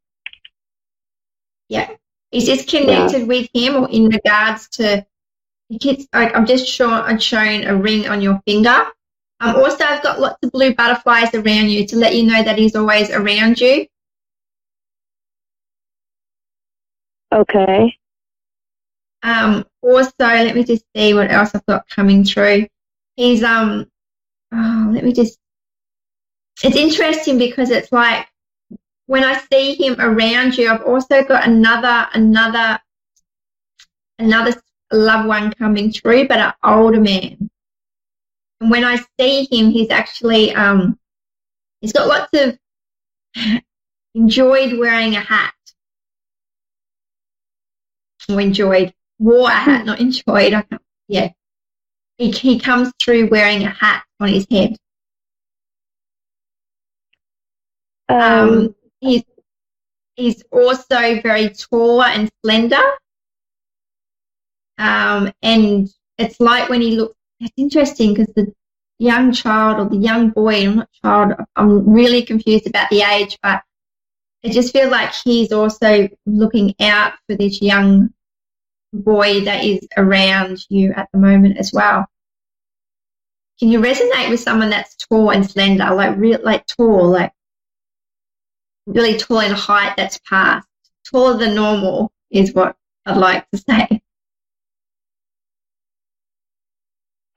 Yeah. 1.69 1.91
Is 2.33 2.47
this 2.47 2.65
connected 2.65 3.27
with 3.27 3.49
him 3.55 3.77
or 3.77 3.89
in 3.91 4.09
regards 4.09 4.69
to 4.71 5.05
keeps 5.79 6.07
like 6.13 6.35
I'm 6.35 6.47
just 6.47 6.67
shown 6.67 6.93
I'm 6.93 7.19
showing 7.19 7.65
a 7.65 7.77
ring 7.77 8.09
on 8.09 8.21
your 8.21 8.41
finger. 8.47 8.85
Um 9.41 9.57
also 9.57 9.85
I've 9.85 10.03
got 10.03 10.21
lots 10.21 10.39
of 10.43 10.53
blue 10.53 10.75
butterflies 10.75 11.35
around 11.35 11.71
you 11.71 11.87
to 11.87 11.97
let 11.97 12.15
you 12.15 12.25
know 12.25 12.43
that 12.43 12.59
he's 12.59 12.75
always 12.75 13.11
around 13.11 13.61
you. 13.61 13.87
Okay. 17.33 17.97
Um 19.23 19.65
also 19.83 20.13
let 20.19 20.55
me 20.55 20.65
just 20.65 20.85
see 20.97 21.15
what 21.15 21.31
else 21.31 21.55
I've 21.55 21.67
got 21.67 21.89
coming 21.89 22.25
through. 22.25 22.67
He's 23.17 23.43
um 23.43 23.87
oh, 24.53 24.91
let 24.93 25.05
me 25.05 25.13
just 25.13 25.39
it's 26.63 26.77
interesting 26.77 27.39
because 27.39 27.71
it's 27.71 27.93
like 27.93 28.27
when 29.07 29.25
I 29.25 29.41
see 29.53 29.75
him 29.75 29.97
around 29.99 30.57
you, 30.57 30.71
I've 30.71 30.85
also 30.85 31.25
got 31.25 31.47
another 31.47 32.07
another 32.15 32.79
another 34.21 34.53
loved 34.93 35.29
one 35.29 35.53
coming 35.53 35.93
through, 35.93 36.29
but 36.29 36.39
an 36.39 36.53
older 36.65 37.01
man. 37.01 37.51
And 38.61 38.71
when 38.71 38.85
I 38.85 38.97
see 39.19 39.49
him, 39.51 39.71
he's 39.71 39.91
actually 39.91 40.55
um 40.55 40.99
he's 41.81 41.93
got 41.93 42.09
lots 42.09 42.31
of 42.35 42.59
enjoyed 44.15 44.79
wearing 44.79 45.17
a 45.17 45.21
hat. 45.21 45.55
Or 48.29 48.41
enjoyed 48.41 48.93
wore 49.19 49.51
a 49.51 49.55
hat, 49.55 49.87
not 49.87 50.01
enjoyed. 50.01 50.53
I 50.55 50.63
can't- 50.63 50.83
Yeah. 51.09 51.31
he, 52.19 52.31
he 52.31 52.59
comes 52.61 52.93
through 53.03 53.29
wearing 53.29 53.63
a 53.65 53.71
hat 53.71 54.05
on 54.21 54.29
his 54.29 54.47
head. 54.51 54.77
Um, 58.09 58.19
Um, 58.19 58.75
he's 59.01 59.23
he's 60.17 60.43
also 60.51 61.21
very 61.23 61.51
tall 61.51 62.03
and 62.03 62.31
slender. 62.45 62.83
Um, 64.81 65.31
and 65.43 65.89
it's 66.19 66.41
like 66.41 66.69
when 66.69 66.81
he 66.81 66.97
looks. 66.97 67.15
It's 67.39 67.53
interesting 67.57 68.15
because 68.15 68.33
the 68.35 68.53
young 68.99 69.33
child 69.33 69.79
or 69.79 69.89
the 69.89 70.03
young 70.03 70.31
boy. 70.31 70.67
I'm 70.67 70.77
not 70.77 70.89
child. 71.03 71.35
I'm 71.57 71.89
really 71.89 72.23
confused 72.23 72.67
about 72.67 72.91
the 72.91 73.03
age, 73.03 73.39
but 73.43 73.63
it 74.43 74.53
just 74.53 74.73
feels 74.73 74.91
like 74.91 75.13
he's 75.13 75.53
also 75.53 76.09
looking 76.27 76.75
out 76.81 77.13
for 77.27 77.37
this 77.37 77.61
young 77.61 78.11
boy 78.93 79.41
that 79.45 79.65
is 79.65 79.87
around 79.97 80.59
you 80.69 80.93
at 80.97 81.09
the 81.13 81.19
moment 81.19 81.59
as 81.59 81.73
well. 81.73 82.07
Can 83.59 83.69
you 83.69 83.81
resonate 83.81 84.31
with 84.31 84.41
someone 84.41 84.71
that's 84.71 84.97
tall 84.97 85.31
and 85.31 85.49
slender, 85.49 85.95
like 85.95 86.17
real, 86.17 86.41
like 86.43 86.67
tall, 86.67 87.11
like 87.11 87.33
really 88.87 89.19
tall 89.19 89.41
in 89.41 89.53
height 89.53 89.95
that's 89.97 90.19
past. 90.27 90.67
Taller 91.11 91.37
than 91.37 91.55
normal 91.55 92.13
is 92.31 92.55
what 92.55 92.77
I'd 93.05 93.19
like 93.19 93.47
to 93.51 93.59
say. 93.59 94.03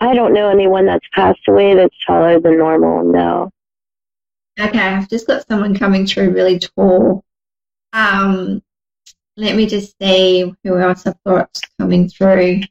I 0.03 0.13
don't 0.13 0.33
know 0.33 0.49
anyone 0.49 0.85
that's 0.85 1.07
passed 1.13 1.47
away 1.47 1.75
that's 1.75 1.95
taller 2.05 2.37
than 2.37 2.57
normal. 2.57 3.09
No. 3.09 3.51
Okay, 4.59 4.77
I've 4.77 5.07
just 5.09 5.27
got 5.27 5.47
someone 5.47 5.77
coming 5.77 6.05
through 6.05 6.31
really 6.31 6.59
tall. 6.59 7.23
Um, 7.93 8.61
let 9.37 9.55
me 9.55 9.65
just 9.65 9.95
see 10.01 10.53
who 10.63 10.77
else 10.77 11.07
I've 11.07 11.23
got 11.25 11.57
coming 11.79 12.09
through. 12.09 12.63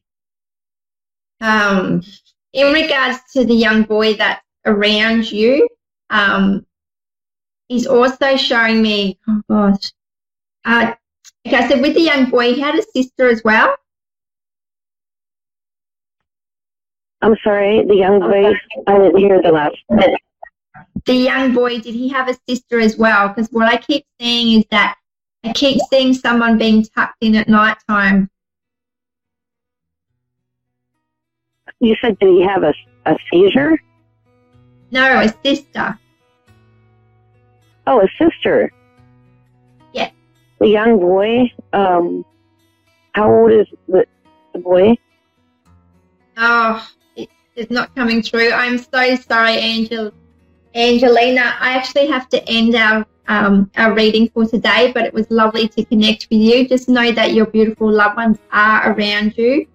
Um, 1.41 2.03
in 2.53 2.71
regards 2.71 3.19
to 3.33 3.47
the 3.47 3.55
young 3.55 3.85
boy 3.85 4.13
that's 4.13 4.45
around 4.67 5.33
you, 5.33 5.67
um, 6.11 6.67
he's 7.69 7.87
also 7.87 8.37
showing 8.37 8.83
me, 8.83 9.19
oh 9.27 9.41
gosh. 9.49 9.91
Uh, 10.67 10.93
okay, 11.47 11.67
so 11.67 11.81
with 11.81 11.95
the 11.95 12.03
young 12.03 12.29
boy, 12.29 12.53
he 12.53 12.61
had 12.61 12.79
a 12.79 12.83
sister 12.95 13.31
as 13.31 13.43
well. 13.43 13.75
I'm 17.23 17.37
sorry, 17.45 17.85
the 17.87 17.95
young 17.95 18.19
boy. 18.19 18.53
I 18.87 18.99
didn't 18.99 19.17
hear 19.17 19.41
the 19.41 19.53
last 19.53 19.77
bit. 19.97 20.11
The 21.05 21.15
young 21.15 21.55
boy, 21.55 21.79
did 21.79 21.95
he 21.95 22.09
have 22.09 22.29
a 22.29 22.37
sister 22.49 22.81
as 22.81 22.97
well? 22.97 23.29
Because 23.29 23.49
what 23.51 23.69
I 23.69 23.77
keep 23.77 24.05
seeing 24.21 24.59
is 24.59 24.65
that 24.71 24.97
I 25.45 25.53
keep 25.53 25.81
seeing 25.89 26.15
someone 26.15 26.59
being 26.59 26.85
tucked 26.85 27.17
in 27.21 27.37
at 27.37 27.49
night 27.49 27.77
time. 27.89 28.29
You 31.81 31.97
said, 32.01 32.19
did 32.19 32.29
he 32.29 32.43
have 32.43 32.63
a, 32.63 32.75
a 33.07 33.17
seizure? 33.31 33.81
No, 34.91 35.21
a 35.21 35.33
sister. 35.45 35.99
Oh, 37.87 38.01
a 38.01 38.09
sister. 38.19 38.73
Yeah. 39.93 40.11
The 40.61 40.69
young 40.69 40.99
boy. 40.99 41.53
Um, 41.73 42.25
how 43.13 43.33
old 43.33 43.53
is 43.53 43.67
the, 43.89 44.07
the 44.53 44.59
boy? 44.61 44.97
Oh, 46.37 46.89
it's 47.57 47.71
not 47.71 47.95
coming 47.95 48.23
through. 48.23 48.51
I'm 48.53 48.79
so 48.79 49.17
sorry, 49.17 49.53
Angel, 49.53 50.13
Angelina. 50.75 51.55
I 51.61 51.73
actually 51.73 52.07
have 52.09 52.29
to 52.31 52.49
end 52.49 52.75
our 52.75 53.07
um, 53.29 53.71
our 53.77 53.95
reading 53.95 54.29
for 54.31 54.47
today, 54.47 54.91
but 54.93 55.05
it 55.05 55.15
was 55.15 55.31
lovely 55.31 55.69
to 55.69 55.85
connect 55.85 56.27
with 56.31 56.41
you. 56.41 56.69
Just 56.69 56.89
know 56.89 57.13
that 57.13 57.35
your 57.35 57.47
beautiful 57.47 57.91
loved 57.91 58.17
ones 58.17 58.39
are 58.51 58.93
around 58.93 59.37
you 59.37 59.67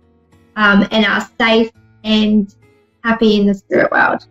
um, 0.56 0.86
and 0.92 1.06
are 1.06 1.28
safe 1.40 1.72
and 2.04 2.54
happy 3.04 3.40
in 3.40 3.48
the 3.48 3.54
spirit 3.54 3.92
world. 3.92 4.28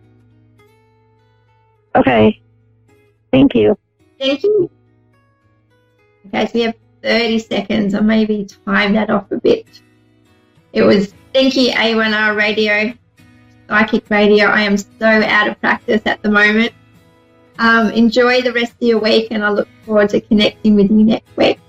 Okay. 1.95 2.39
Thank 3.31 3.55
you. 3.55 3.77
Thank 4.19 4.43
you. 4.43 4.69
Okay, 6.27 6.45
so 6.45 6.51
we 6.53 6.61
have 6.61 6.75
30 7.01 7.39
seconds. 7.39 7.93
I 7.95 8.01
maybe 8.01 8.47
time 8.65 8.93
that 8.93 9.09
off 9.09 9.31
a 9.31 9.37
bit. 9.37 9.81
It 10.73 10.83
was 10.83 11.13
thank 11.33 11.55
you, 11.55 11.71
A1R 11.71 12.35
Radio, 12.35 12.93
Psychic 13.67 14.09
Radio. 14.09 14.45
I 14.47 14.61
am 14.61 14.77
so 14.77 15.05
out 15.05 15.47
of 15.47 15.59
practice 15.59 16.01
at 16.05 16.21
the 16.21 16.29
moment. 16.29 16.71
Um, 17.59 17.89
enjoy 17.91 18.41
the 18.41 18.53
rest 18.53 18.73
of 18.73 18.87
your 18.87 18.99
week, 18.99 19.27
and 19.31 19.43
I 19.43 19.49
look 19.49 19.67
forward 19.85 20.09
to 20.09 20.21
connecting 20.21 20.75
with 20.75 20.91
you 20.91 21.03
next 21.03 21.35
week. 21.35 21.59